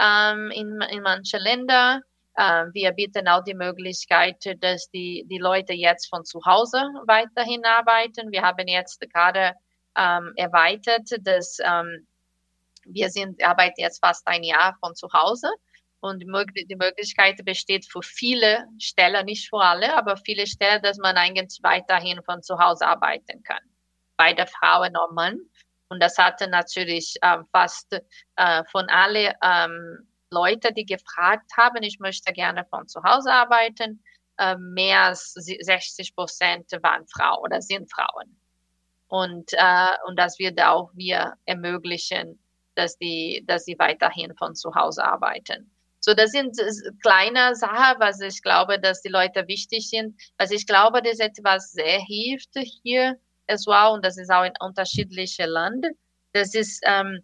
[0.00, 2.02] ähm, in, in manchen Ländern.
[2.36, 7.64] Äh, wir bieten auch die Möglichkeit, dass die, die Leute jetzt von zu Hause weiterhin
[7.64, 8.32] arbeiten.
[8.32, 9.54] Wir haben jetzt gerade
[9.96, 12.06] ähm, erweitert, dass ähm,
[12.86, 15.48] wir sind, arbeiten jetzt fast ein Jahr von zu Hause.
[16.04, 16.26] Und die
[16.76, 22.22] Möglichkeit besteht für viele Stellen, nicht für alle, aber viele Stellen, dass man eigentlich weiterhin
[22.24, 23.62] von zu Hause arbeiten kann.
[24.18, 25.40] Beide Frauen und Mann.
[25.88, 27.98] Und das hatte natürlich äh, fast
[28.36, 34.04] äh, von alle ähm, Leute, die gefragt haben, ich möchte gerne von zu Hause arbeiten,
[34.36, 38.38] äh, mehr als 60 Prozent waren Frauen oder sind Frauen.
[39.08, 42.38] Und, äh, und das wird auch wir ermöglichen,
[42.74, 45.70] dass die, dass sie weiterhin von zu Hause arbeiten.
[46.06, 46.54] So, das sind
[47.00, 50.14] kleine Sachen, was ich glaube, dass die Leute wichtig sind.
[50.36, 52.50] Was ich glaube, das etwas sehr hilft
[52.82, 55.92] hier as well, und das ist auch in unterschiedlichen Ländern.
[56.34, 57.22] Das ist, ähm,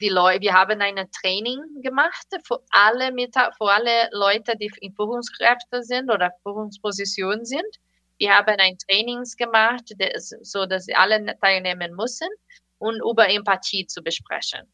[0.00, 5.84] die Leute, wir haben ein Training gemacht für alle, für alle Leute, die in Führungskräfte
[5.84, 7.78] sind oder Führungspositionen sind.
[8.18, 12.28] Wir haben ein Trainings gemacht, das, so dass alle teilnehmen müssen
[12.78, 14.66] und über Empathie zu besprechen.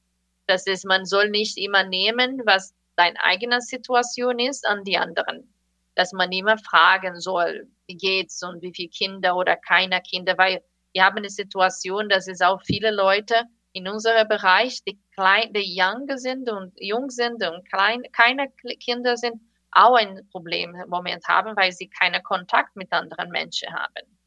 [0.47, 5.53] Das ist, man soll nicht immer nehmen, was deine eigene Situation ist, an die anderen.
[5.95, 10.63] Dass man immer fragen soll, wie geht's und wie viele Kinder oder keine Kinder, weil
[10.93, 15.81] wir haben eine Situation, dass es auch viele Leute in unserem Bereich, die klein, die
[15.81, 18.49] young sind und jung sind und klein, keine
[18.85, 19.41] Kinder sind,
[19.73, 24.19] auch ein Problem im Moment haben, weil sie keinen Kontakt mit anderen Menschen haben.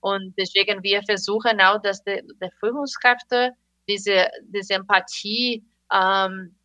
[0.00, 3.52] Und deswegen wir versuchen auch, dass die, die Führungskräfte
[3.88, 6.55] diese, diese Empathie ähm,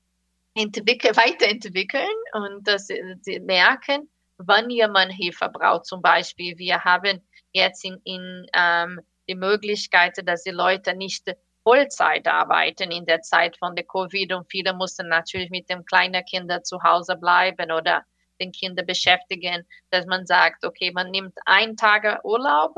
[0.54, 5.86] entwickeln, weiterentwickeln und dass sie merken, wann jemand Hilfe braucht.
[5.86, 7.22] Zum Beispiel, wir haben
[7.54, 11.34] jetzt in, in ähm, die Möglichkeit, dass die Leute nicht
[11.64, 16.26] Vollzeit arbeiten in der Zeit von der Covid und viele mussten natürlich mit den kleinen
[16.26, 18.04] Kindern zu Hause bleiben oder
[18.40, 22.76] den Kinder beschäftigen, dass man sagt, okay, man nimmt ein Tag Urlaub,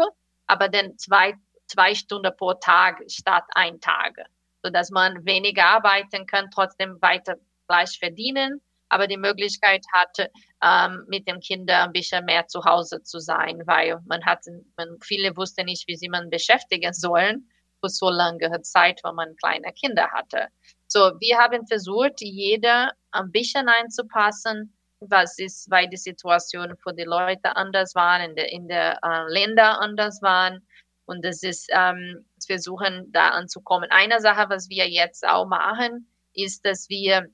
[0.47, 1.33] aber dann zwei,
[1.67, 4.17] zwei Stunden pro Tag statt ein Tag,
[4.61, 7.37] sodass man weniger arbeiten kann, trotzdem weiter
[7.67, 10.29] gleich verdienen, aber die Möglichkeit hatte,
[10.63, 14.45] ähm, mit dem Kindern ein bisschen mehr zu Hause zu sein, weil man hat,
[14.77, 17.49] man, viele wussten nicht, wie sie man beschäftigen sollen
[17.81, 20.47] für so lange Zeit, wo man kleine Kinder hatte.
[20.87, 27.03] So, wir haben versucht, jeder ein bisschen einzupassen, was ist, weil die Situation für die
[27.03, 30.65] Leute anders waren, in der, in der äh, Länder anders waren.
[31.05, 33.89] Und das ist, ähm, versuchen da anzukommen.
[33.91, 37.27] Eine Sache, was wir jetzt auch machen, ist, dass wir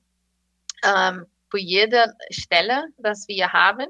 [0.84, 3.86] ähm, für jede Stelle, das wir haben,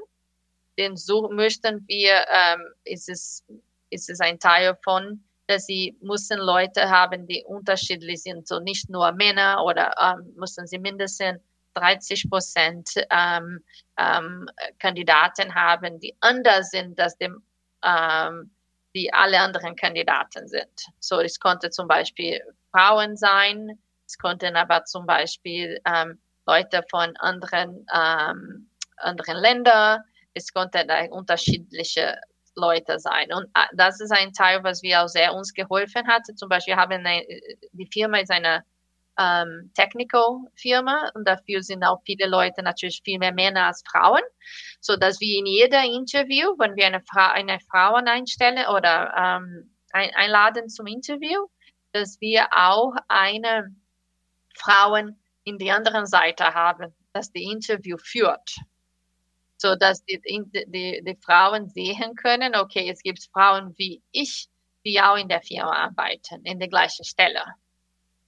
[0.78, 3.45] den suchen möchten wir, ähm, ist es,
[3.91, 8.88] ist es ein Teil von, dass sie müssen Leute haben, die unterschiedlich sind, so nicht
[8.88, 11.41] nur Männer oder ähm, müssen sie mindestens
[11.74, 13.62] 30 Prozent ähm,
[13.97, 17.43] ähm, Kandidaten haben, die anders sind als dem,
[17.84, 18.51] ähm,
[18.95, 20.86] die alle anderen Kandidaten sind.
[20.99, 27.16] So, es konnte zum Beispiel Frauen sein, es konnten aber zum Beispiel ähm, Leute von
[27.18, 30.01] anderen, ähm, anderen Ländern.
[30.34, 32.20] Es konnten unterschiedliche
[32.57, 33.32] Leute sein.
[33.32, 36.22] Und äh, das ist ein Teil, was wir auch sehr uns geholfen hat.
[36.36, 37.24] Zum Beispiel haben eine,
[37.72, 38.64] die Firma ist eine
[39.18, 44.22] ähm, Technical-Firma und dafür sind auch viele Leute natürlich viel mehr Männer als Frauen,
[44.80, 49.74] so dass wir in jeder Interview, wenn wir eine, Fra eine Frau einstellen oder ähm,
[49.93, 51.47] ein, einladen zum Interview,
[51.93, 53.74] dass wir auch eine
[54.57, 58.57] Frauen in die anderen Seite haben, dass die Interview führt.
[59.57, 64.49] So dass die, die, die Frauen sehen können, okay, es gibt Frauen wie ich,
[64.84, 67.45] die auch in der Firma arbeiten, in der gleichen Stelle.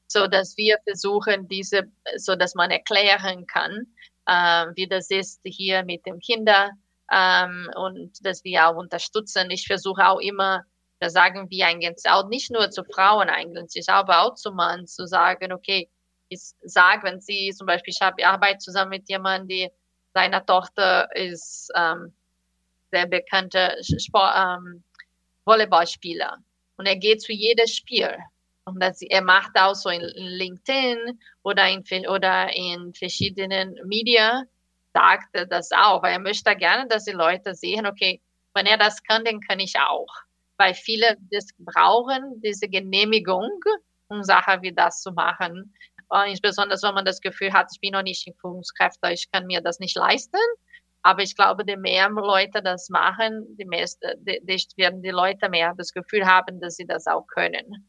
[0.08, 1.84] So dass wir versuchen, diese,
[2.16, 3.86] so dass man erklären kann,
[4.26, 6.70] äh, wie das ist hier mit dem Kinder
[7.10, 9.50] ähm, und dass wir auch unterstützen.
[9.50, 10.64] Ich versuche auch immer,
[11.00, 15.06] da sagen wir eigentlich auch nicht nur zu Frauen eigentlich, aber auch zu Mann zu
[15.06, 15.88] sagen, okay,
[16.36, 19.70] sage, wenn sie zum Beispiel, ich habe Arbeit zusammen mit jemandem, die
[20.14, 22.12] seiner Tochter ist, ähm,
[22.90, 24.82] sehr bekannter Sport, ähm,
[25.44, 26.38] Volleyballspieler.
[26.76, 28.16] Und er geht zu jedem Spiel.
[28.64, 34.46] Und das, er macht auch so in, in LinkedIn oder in, oder in verschiedenen Medien,
[34.94, 38.20] sagt er das auch, weil er möchte gerne, dass die Leute sehen, okay,
[38.54, 40.14] wenn er das kann, dann kann ich auch.
[40.58, 43.50] Weil viele das brauchen, diese Genehmigung,
[44.08, 45.74] um Sachen wie das zu machen.
[46.26, 49.60] Insbesondere, wenn man das Gefühl hat, ich bin noch nicht in Führungskräfte, ich kann mir
[49.60, 50.38] das nicht leisten.
[51.02, 55.48] Aber ich glaube, je mehr Leute das machen, die, meiste, die, die werden die Leute
[55.48, 57.88] mehr das Gefühl haben, dass sie das auch können.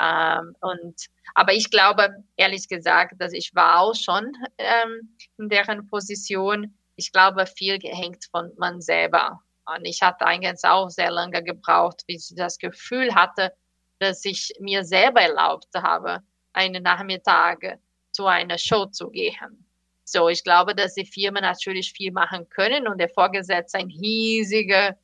[0.00, 5.86] Ähm, und, aber ich glaube, ehrlich gesagt, dass ich war auch schon ähm, in deren
[5.88, 6.74] Position.
[6.96, 9.40] Ich glaube, viel hängt von man selber.
[9.66, 13.52] Und ich hatte eigentlich auch sehr lange gebraucht, bis ich das Gefühl hatte,
[13.98, 16.20] dass ich mir selber erlaubt habe,
[16.54, 17.78] einen Nachmittag
[18.10, 19.66] zu einer Show zu gehen.
[20.04, 24.96] So, ich glaube, dass die Firmen natürlich viel machen können und der Vorgesetzte ein riesiger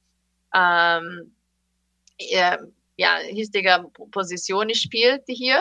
[0.55, 1.35] ähm,
[2.19, 2.59] äh,
[2.97, 5.61] ja, hiesige Position spielt hier,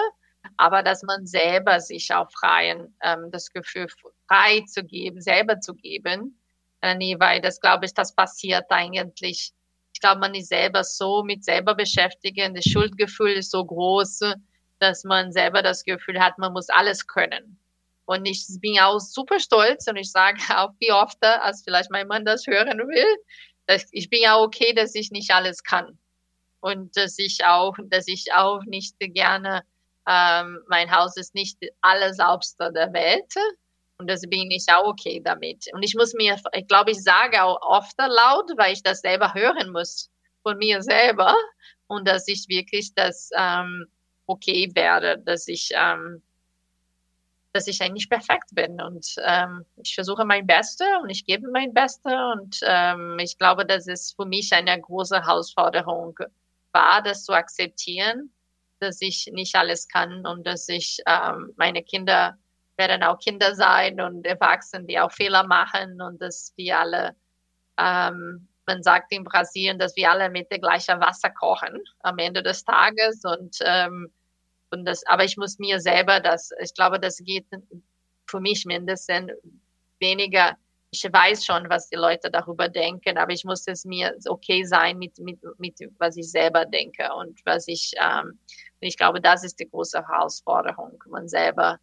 [0.57, 3.87] aber dass man selber sich auch freien, ähm, das Gefühl
[4.27, 6.37] frei zu geben, selber zu geben,
[6.81, 9.53] äh, nee, weil das glaube ich, das passiert eigentlich.
[9.93, 14.21] Ich glaube, man ist selber so mit selber beschäftigen, das Schuldgefühl ist so groß,
[14.79, 17.59] dass man selber das Gefühl hat, man muss alles können.
[18.05, 22.07] Und ich bin auch super stolz und ich sage auch wie oft, als vielleicht mein
[22.07, 23.17] Mann das hören will,
[23.67, 25.97] dass ich bin ja okay, dass ich nicht alles kann
[26.59, 29.61] und dass ich auch, dass ich auch nicht gerne,
[30.07, 33.33] ähm, mein Haus ist nicht alles saubste der Welt
[33.99, 35.65] und das bin ich auch okay damit.
[35.73, 39.33] Und ich muss mir, ich glaube, ich sage auch oft laut, weil ich das selber
[39.33, 40.09] hören muss
[40.41, 41.35] von mir selber
[41.87, 43.87] und dass ich wirklich das ähm,
[44.29, 46.21] okay werde, dass ich ähm,
[47.53, 48.79] dass ich eigentlich perfekt bin.
[48.81, 53.65] Und ähm, ich versuche mein Bestes und ich gebe mein Bestes und ähm, ich glaube,
[53.65, 56.17] das ist für mich eine große Herausforderung,
[56.71, 58.31] war, das zu akzeptieren,
[58.79, 62.37] dass ich nicht alles kann und dass ich ähm, meine Kinder
[62.77, 67.15] werden auch Kinder sein und Erwachsene, die auch Fehler machen und dass wir alle,
[67.77, 72.41] ähm, man sagt in Brasilien, dass wir alle mit der gleichen Wasser kochen am Ende
[72.41, 73.25] des Tages.
[73.25, 74.13] Und ähm,
[74.71, 77.45] und das, aber ich muss mir selber das, ich glaube, das geht
[78.27, 79.31] für mich mindestens
[79.99, 80.57] weniger
[80.91, 84.97] ich weiß schon, was die Leute darüber denken, aber ich muss es mir okay sein
[84.97, 88.39] mit, mit, mit was ich selber denke und was ich, ähm,
[88.79, 91.79] ich glaube, das ist die große Herausforderung, man selber,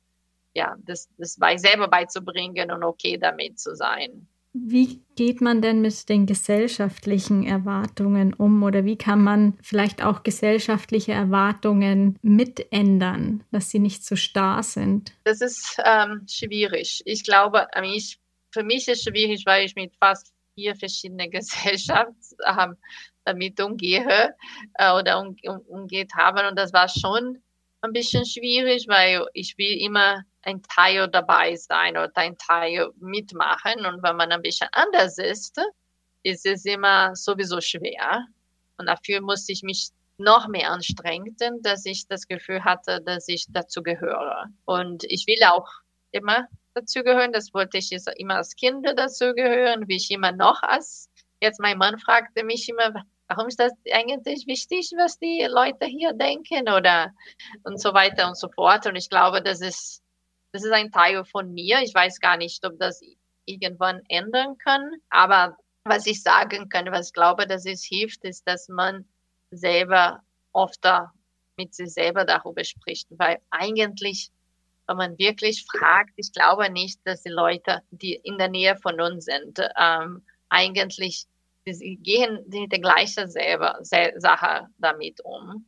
[0.55, 4.27] ja, das, das bei selber beizubringen und okay damit zu sein.
[4.65, 10.23] Wie geht man denn mit den gesellschaftlichen Erwartungen um oder wie kann man vielleicht auch
[10.23, 15.13] gesellschaftliche Erwartungen mitändern, dass sie nicht so starr sind?
[15.25, 17.03] Das ist ähm, schwierig.
[17.05, 18.19] Ich glaube, ich
[18.51, 22.15] für mich ist es schwierig, weil ich mit fast vier verschiedenen Gesellschaften
[22.47, 22.77] ähm,
[23.25, 24.35] damit umgehe
[24.75, 26.49] äh, oder um, um, umgeht habe.
[26.49, 27.43] Und das war schon
[27.83, 33.85] ein bisschen schwierig, weil ich will immer ein Teil dabei sein oder ein Teil mitmachen.
[33.85, 35.61] Und wenn man ein bisschen anders ist,
[36.23, 38.25] ist es immer sowieso schwer.
[38.79, 39.89] Und dafür musste ich mich
[40.19, 44.47] noch mehr anstrengen, dass ich das Gefühl hatte, dass ich dazu gehöre.
[44.65, 45.69] Und ich will auch
[46.13, 47.33] immer dazugehören.
[47.33, 51.11] Das wollte ich immer als Kind dazugehören, wie ich immer noch als.
[51.41, 56.13] Jetzt mein Mann fragte mich immer, warum ist das eigentlich wichtig, was die Leute hier
[56.13, 57.13] denken oder
[57.65, 58.87] und so weiter und so fort.
[58.87, 60.03] Und ich glaube, das ist,
[60.53, 61.81] das ist ein Teil von mir.
[61.83, 63.01] Ich weiß gar nicht, ob das
[63.45, 64.91] irgendwann ändern kann.
[65.11, 69.07] Aber was ich sagen kann, was ich glaube, dass es hilft, ist, dass man
[69.51, 70.21] selber
[70.53, 70.81] oft
[71.57, 74.31] mit sich selber darüber spricht, weil eigentlich
[74.87, 79.01] wenn man wirklich fragt, ich glaube nicht, dass die Leute, die in der Nähe von
[79.01, 81.27] uns sind, ähm, eigentlich
[81.69, 85.67] sie gehen die, die gleiche selber, Sache damit um.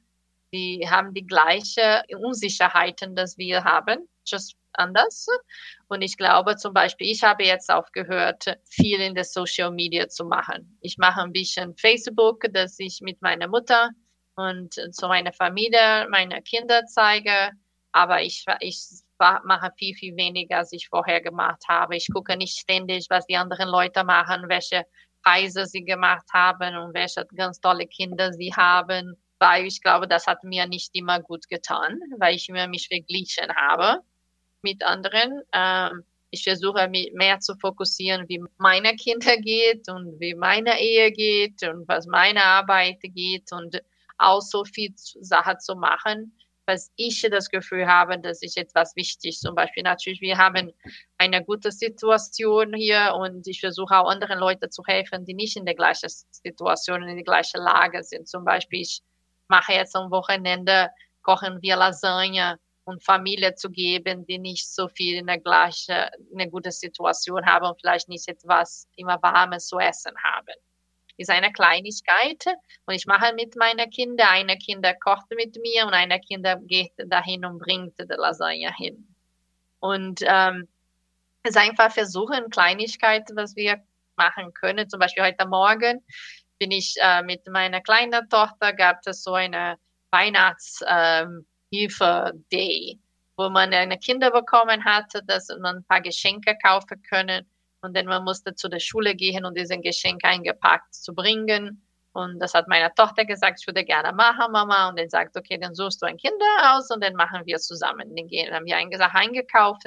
[0.52, 5.26] Die haben die gleiche Unsicherheiten, dass wir haben, just anders.
[5.88, 10.24] Und ich glaube zum Beispiel, ich habe jetzt aufgehört, viel in der Social Media zu
[10.24, 10.78] machen.
[10.80, 13.90] Ich mache ein bisschen Facebook, dass ich mit meiner Mutter
[14.36, 17.50] und zu meiner Familie, meine Kinder zeige.
[17.92, 18.86] Aber ich, ich
[19.18, 21.96] mache viel, viel weniger, als ich vorher gemacht habe.
[21.96, 24.84] Ich gucke nicht ständig, was die anderen Leute machen, welche
[25.24, 30.26] Reise sie gemacht haben und welche ganz tolle Kinder sie haben, weil ich glaube, das
[30.26, 34.02] hat mir nicht immer gut getan, weil ich mir mich verglichen habe
[34.62, 35.42] mit anderen.
[35.52, 41.10] Ähm, ich versuche mich mehr zu fokussieren, wie meine Kinder geht und wie meine Ehe
[41.10, 43.82] geht und was meine Arbeit geht und
[44.18, 46.32] auch so viel Sache zu machen,
[46.66, 50.72] was ich das Gefühl habe, dass ich etwas wichtig, zum Beispiel natürlich, wir haben
[51.16, 55.64] eine gute Situation hier und ich versuche auch anderen Leuten zu helfen, die nicht in
[55.64, 58.28] der gleichen Situation, in der gleichen Lage sind.
[58.28, 59.00] Zum Beispiel, ich
[59.48, 60.90] mache jetzt am Wochenende,
[61.22, 66.48] kochen wir Lasagne und Familie zu geben, die nicht so viel in der gleichen, eine
[66.48, 70.54] gute Situation haben und vielleicht nicht etwas immer Warmes zu essen haben
[71.18, 72.44] ist eine Kleinigkeit
[72.86, 74.28] und ich mache mit meinen Kindern.
[74.28, 79.14] Eine Kinder kocht mit mir und eine Kinder geht dahin und bringt die Lasagne hin.
[79.80, 80.68] Und ähm,
[81.42, 83.82] es einfach versuchen, Kleinigkeiten, was wir
[84.16, 84.88] machen können.
[84.88, 86.04] Zum Beispiel heute Morgen
[86.58, 89.78] bin ich äh, mit meiner kleinen Tochter, gab es so eine
[90.10, 93.02] Weihnachtshilfe-Day, ähm,
[93.36, 97.46] wo man eine Kinder bekommen hatte, dass man ein paar Geschenke kaufen können
[97.80, 101.82] und dann man musste zu der Schule gehen und diesen Geschenk eingepackt zu bringen.
[102.12, 104.88] Und das hat meine Tochter gesagt, ich würde gerne machen, Mama.
[104.88, 108.16] Und dann sagt, okay, dann suchst du ein Kinder aus und dann machen wir zusammen.
[108.16, 109.84] Dann gehen, haben wir eine Sache eingekauft.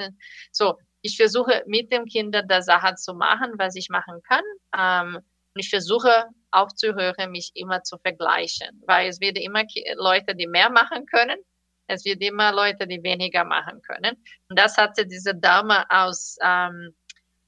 [0.50, 4.44] So, ich versuche mit dem Kind der Sache zu machen, was ich machen kann.
[4.78, 5.20] Ähm,
[5.54, 9.64] und ich versuche aufzuhören, mich immer zu vergleichen, weil es wird immer
[9.96, 11.38] Leute, die mehr machen können.
[11.86, 14.16] Es wird immer Leute, die weniger machen können.
[14.48, 16.94] Und das hatte diese Dame aus, ähm,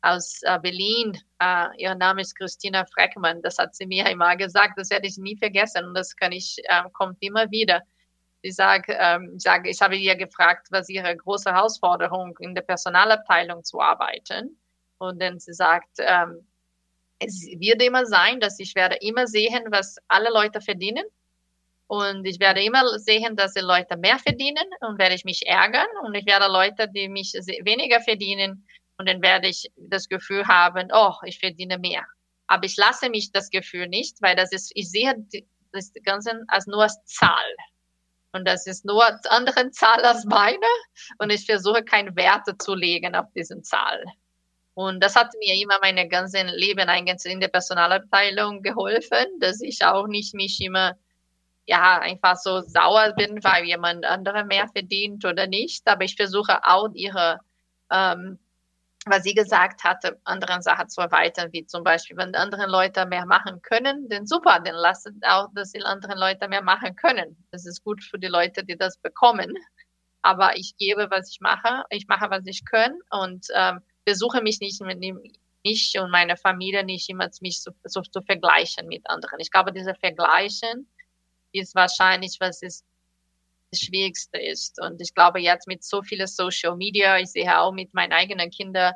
[0.03, 1.19] aus äh, Berlin.
[1.39, 3.41] Äh, ihr Name ist Christina Freckmann.
[3.43, 4.75] Das hat sie mir einmal gesagt.
[4.77, 5.85] Das werde ich nie vergessen.
[5.87, 7.83] Und das kann ich, äh, kommt immer wieder.
[8.43, 12.63] Sie sagt, ähm, ich, sage, ich habe ihr gefragt, was ihre große Herausforderung in der
[12.63, 14.61] Personalabteilung zu arbeiten.
[14.99, 16.47] Und dann sie sagt, ähm,
[17.19, 21.05] es wird immer sein, dass ich werde immer sehen, was alle Leute verdienen.
[21.87, 25.87] Und ich werde immer sehen, dass die Leute mehr verdienen und werde ich mich ärgern.
[26.03, 30.89] Und ich werde Leute, die mich weniger verdienen, und dann werde ich das Gefühl haben,
[30.93, 32.05] oh, ich verdiene mehr.
[32.47, 35.15] Aber ich lasse mich das Gefühl nicht, weil das ist, ich sehe
[35.73, 37.55] das Ganze als nur als Zahl.
[38.33, 40.67] Und das ist nur andere Zahl als meine.
[41.19, 44.05] Und ich versuche keine Werte zu legen auf diesen Zahl.
[44.75, 49.85] Und das hat mir immer mein ganzes Leben eigentlich in der Personalabteilung geholfen, dass ich
[49.85, 50.97] auch nicht mich immer,
[51.67, 55.87] ja, einfach so sauer bin, weil jemand andere mehr verdient oder nicht.
[55.87, 57.41] Aber ich versuche auch ihre
[57.91, 58.39] ähm,
[59.07, 63.27] was sie gesagt hatte, anderen Sachen zu erweitern, wie zum Beispiel, wenn andere Leute mehr
[63.27, 67.37] machen können, dann super, dann lasst auch, dass die anderen Leute mehr machen können.
[67.51, 69.55] Das ist gut für die Leute, die das bekommen.
[70.23, 74.61] Aber ich gebe, was ich mache, ich mache, was ich kann und ähm, versuche mich
[74.61, 75.01] nicht mit
[75.65, 79.41] mich und meine Familie nicht immer mich so, so zu vergleichen mit anderen.
[79.41, 80.87] Ich glaube, diese Vergleichen
[81.53, 82.85] ist wahrscheinlich, was ist
[83.71, 84.81] das Schwierigste ist.
[84.81, 88.51] Und ich glaube, jetzt mit so vielen Social Media, ich sehe auch mit meinen eigenen
[88.51, 88.93] Kindern,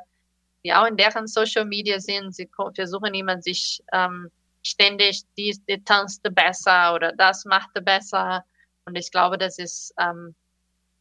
[0.63, 4.29] die auch in deren Social Media sind, sie versuchen immer sich ähm,
[4.61, 8.43] ständig, die, die tanzte besser oder das machte besser.
[8.85, 10.35] Und ich glaube, das ist, ähm,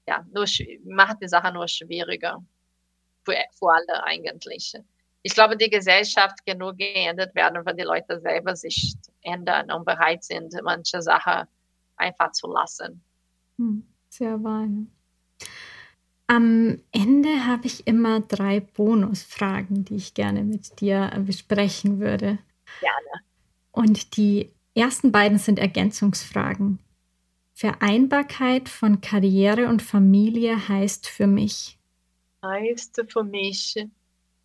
[0.07, 0.47] ja, nur,
[0.85, 2.43] macht die Sache nur schwieriger.
[3.29, 4.73] Für, für alle eigentlich.
[5.23, 10.25] Ich glaube, die Gesellschaft genug geändert werden, wenn die Leute selber sich ändern und bereit
[10.25, 11.47] sind, manche Sachen
[11.97, 13.03] einfach zu lassen.
[13.59, 14.67] Hm, sehr wahr.
[16.29, 22.39] Am Ende habe ich immer drei Bonusfragen, die ich gerne mit dir besprechen würde.
[22.81, 23.25] Gerne.
[23.73, 26.79] Und die ersten beiden sind Ergänzungsfragen.
[27.53, 31.78] Vereinbarkeit von Karriere und Familie heißt für mich.
[32.45, 33.75] Heißt für mich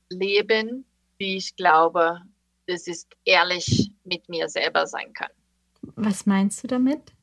[0.10, 0.86] Leben,
[1.18, 2.22] wie ich glaube,
[2.68, 5.32] dass es ehrlich mit mir selber sein kann.
[5.96, 7.14] Was meinst du damit?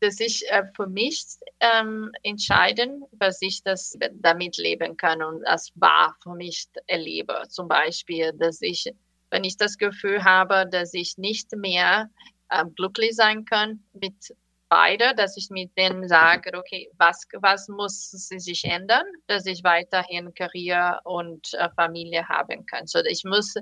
[0.00, 1.24] dass ich äh, für mich
[1.60, 7.42] ähm, entscheiden, was ich das damit leben kann und als wahr für mich erlebe.
[7.48, 8.92] Zum Beispiel, dass ich,
[9.30, 12.10] wenn ich das Gefühl habe, dass ich nicht mehr
[12.48, 14.34] äh, glücklich sein kann mit
[14.68, 20.34] beide, dass ich mit denen sage, okay, was, was muss sich ändern, dass ich weiterhin
[20.34, 22.86] Karriere und äh, Familie haben kann.
[22.86, 23.54] So, ich muss,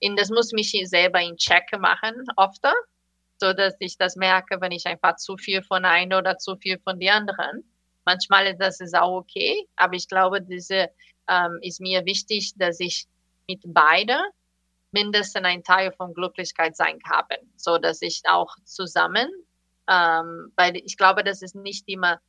[0.00, 2.62] in, das muss mich selber in Check machen, oft
[3.38, 6.78] so dass ich das merke, wenn ich einfach zu viel von einer oder zu viel
[6.78, 7.64] von der anderen.
[8.04, 10.88] Manchmal ist das auch okay, aber ich glaube, diese
[11.28, 13.06] ähm, ist mir wichtig, dass ich
[13.48, 14.18] mit beide
[14.92, 19.28] mindestens ein Teil von Glücklichkeit sein habe, so dass ich auch zusammen,
[19.88, 22.20] ähm, weil ich glaube, das ist nicht immer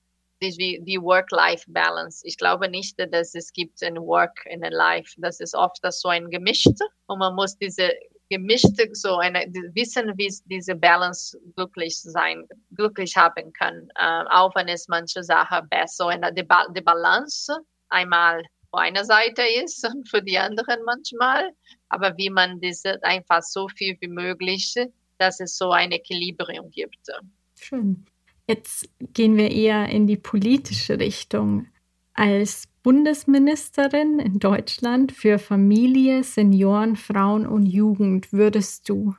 [0.41, 2.21] die, die Work-Life-Balance.
[2.25, 5.13] Ich glaube nicht, dass es gibt ein Work in a Life.
[5.17, 6.77] Das ist oft so ein gemischt
[7.07, 7.91] und man muss diese
[8.29, 12.45] gemischte, so eine, wissen, wie diese Balance glücklich sein,
[12.75, 17.57] glücklich haben kann, äh, auch wenn es manche Sachen besser, in die, ba die Balance
[17.89, 21.51] einmal auf einer Seite ist und für die anderen manchmal,
[21.89, 24.75] aber wie man diese einfach so viel wie möglich,
[25.19, 27.07] dass es so ein Equilibrium gibt.
[27.59, 28.05] Schön.
[28.47, 31.67] Jetzt gehen wir eher in die politische Richtung.
[32.13, 39.15] Als Bundesministerin in Deutschland für Familie, Senioren, Frauen und Jugend würdest du?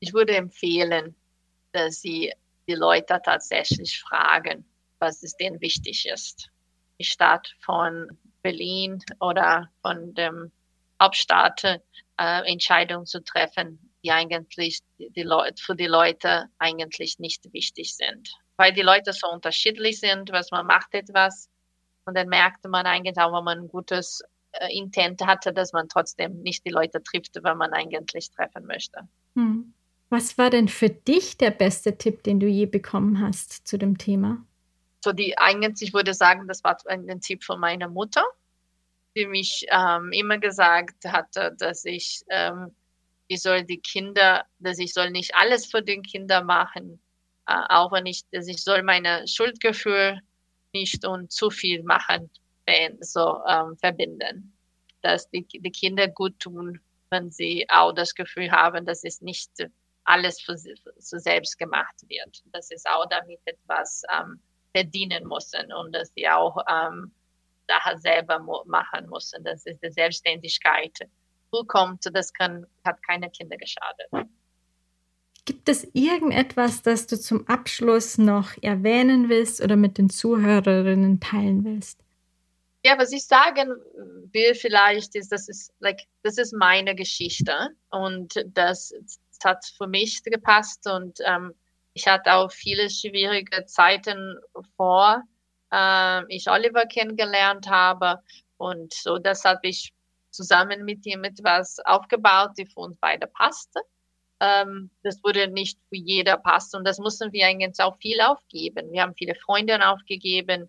[0.00, 1.14] Ich würde empfehlen,
[1.72, 2.32] dass Sie
[2.66, 4.64] die Leute tatsächlich fragen,
[4.98, 6.50] was es denen wichtig ist.
[7.00, 10.50] Statt von Berlin oder von dem
[11.00, 17.94] Hauptstadt äh, Entscheidungen zu treffen, die eigentlich die Leute, für die Leute eigentlich nicht wichtig
[17.94, 18.30] sind.
[18.56, 21.48] Weil die Leute so unterschiedlich sind, was man macht etwas
[22.04, 24.22] und dann merkt man eigentlich auch, wenn man ein gutes
[24.52, 29.00] äh, Intent hatte, dass man trotzdem nicht die Leute trifft, wenn man eigentlich treffen möchte.
[29.36, 29.72] Hm.
[30.08, 33.96] Was war denn für dich der beste Tipp, den du je bekommen hast zu dem
[33.96, 34.44] Thema?
[35.04, 38.24] So die eigentlich, ich würde sagen, das war ein Tipp von meiner Mutter,
[39.16, 42.74] die mich ähm, immer gesagt hatte, dass ich ähm,
[43.30, 47.00] ich soll die Kinder, dass ich soll nicht alles für den Kinder machen,
[47.46, 50.20] äh, auch wenn ich, dass ich soll meine Schuldgefühl
[50.72, 52.28] nicht und zu viel machen,
[53.00, 54.52] so ähm, verbinden,
[55.02, 59.50] dass die, die Kinder gut tun, wenn sie auch das Gefühl haben, dass es nicht
[60.04, 64.40] alles für sie, für sie selbst gemacht wird, dass sie auch damit etwas ähm,
[64.72, 67.12] verdienen müssen und dass sie auch ähm,
[67.68, 69.44] Sachen selber machen müssen.
[69.44, 70.98] Das ist die Selbstständigkeit
[71.52, 74.08] zukommt, das kann, hat keine Kinder geschadet.
[75.44, 81.64] Gibt es irgendetwas, das du zum Abschluss noch erwähnen willst oder mit den Zuhörerinnen teilen
[81.64, 82.00] willst?
[82.84, 83.68] Ja, was ich sagen
[84.32, 87.52] will vielleicht ist, das ist, like, das ist meine Geschichte
[87.90, 91.52] und das, das hat für mich gepasst und ähm,
[91.92, 94.38] ich hatte auch viele schwierige Zeiten
[94.76, 95.22] vor,
[95.72, 98.22] äh, ich Oliver kennengelernt habe
[98.56, 99.92] und so deshalb ich
[100.30, 103.80] zusammen mit ihm etwas aufgebaut, die für uns beide passte.
[104.40, 108.90] Ähm, das wurde nicht für jeder passen und das mussten wir eigentlich auch viel aufgeben.
[108.90, 110.68] Wir haben viele Freunde aufgegeben,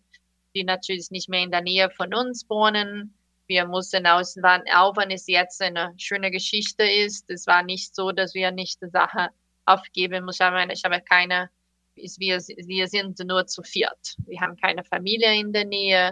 [0.54, 3.14] die natürlich nicht mehr in der Nähe von uns wohnen.
[3.48, 4.36] Wir mussten aus,
[4.74, 8.82] auch wenn es jetzt eine schöne Geschichte ist, es war nicht so, dass wir nicht
[8.82, 9.30] die Sache
[9.66, 10.70] aufgeben mussten.
[10.70, 11.50] Ich habe keine,
[11.96, 14.16] wir, wir sind nur zu viert.
[14.26, 16.12] Wir haben keine Familie in der Nähe.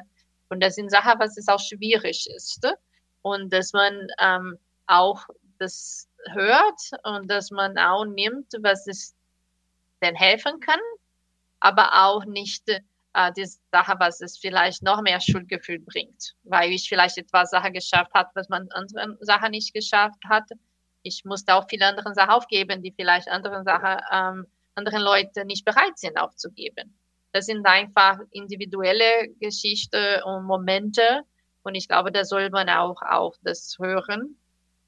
[0.49, 2.65] Und das sind Sachen, was es auch schwierig ist
[3.21, 4.57] und dass man ähm,
[4.87, 5.25] auch
[5.59, 9.15] das hört und dass man auch nimmt, was es
[10.01, 10.79] denn helfen kann,
[11.59, 16.87] aber auch nicht äh, die Sache, was es vielleicht noch mehr Schuldgefühl bringt, weil ich
[16.87, 20.49] vielleicht etwas Sache geschafft hat, was man andere Sachen nicht geschafft hat.
[21.01, 25.65] Ich musste auch viele andere Sachen aufgeben, die vielleicht andere Sachen ähm, anderen Leute nicht
[25.65, 26.97] bereit sind aufzugeben.
[27.31, 31.21] Das sind einfach individuelle Geschichten und Momente,
[31.63, 34.37] und ich glaube, da soll man auch auf das hören,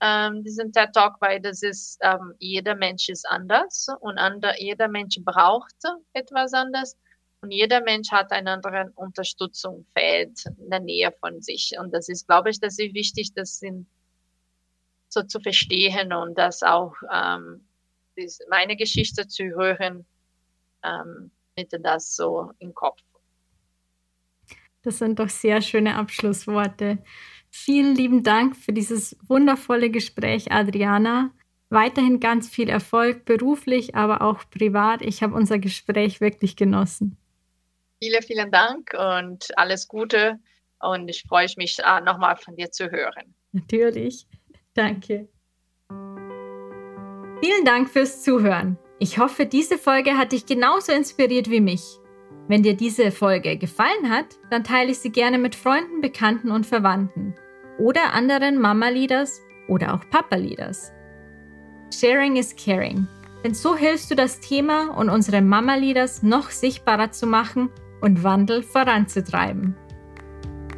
[0.02, 4.88] ähm, diesen TED Talk, weil das ist, ähm, jeder Mensch ist anders und ander, jeder
[4.88, 5.76] Mensch braucht
[6.14, 6.98] etwas anderes
[7.42, 11.74] und jeder Mensch hat einen anderen Unterstützungsfeld in der Nähe von sich.
[11.80, 13.86] Und das ist, glaube ich, das ist wichtig, das in,
[15.10, 17.68] so zu verstehen und das auch ähm,
[18.50, 20.06] meine Geschichte zu hören,
[20.84, 23.02] ähm, mit das so im Kopf.
[24.84, 27.00] Das sind doch sehr schöne Abschlussworte.
[27.50, 31.32] Vielen lieben Dank für dieses wundervolle Gespräch, Adriana.
[31.70, 35.02] Weiterhin ganz viel Erfolg beruflich, aber auch privat.
[35.02, 37.18] Ich habe unser Gespräch wirklich genossen.
[38.02, 40.40] Vielen, vielen Dank und alles Gute.
[40.80, 43.36] Und ich freue mich äh, nochmal von dir zu hören.
[43.52, 44.26] Natürlich.
[44.74, 45.30] Danke.
[47.44, 48.78] Vielen Dank fürs Zuhören.
[49.00, 52.01] Ich hoffe, diese Folge hat dich genauso inspiriert wie mich.
[52.52, 56.66] Wenn dir diese Folge gefallen hat, dann teile ich sie gerne mit Freunden, Bekannten und
[56.66, 57.34] Verwandten
[57.80, 60.92] oder anderen Mama-Leaders oder auch Papa-Leaders.
[61.98, 63.08] Sharing is caring.
[63.46, 67.70] Denn so hilfst du das Thema und unsere Mama-Leaders noch sichtbarer zu machen
[68.02, 69.74] und Wandel voranzutreiben.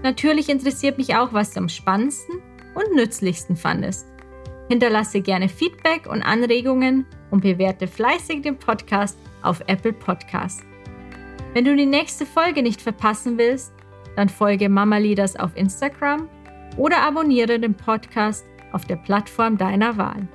[0.03, 2.35] Natürlich interessiert mich auch, was du am spannendsten
[2.75, 4.05] und nützlichsten fandest.
[4.69, 10.63] Hinterlasse gerne Feedback und Anregungen und bewerte fleißig den Podcast auf Apple Podcasts.
[11.53, 13.73] Wenn du die nächste Folge nicht verpassen willst,
[14.15, 16.27] dann folge Mama Leaders auf Instagram
[16.77, 20.27] oder abonniere den Podcast auf der Plattform deiner Wahl.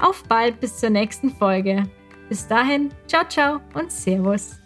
[0.00, 1.84] Auf bald bis zur nächsten Folge.
[2.28, 4.61] Bis dahin, ciao, ciao und Servus.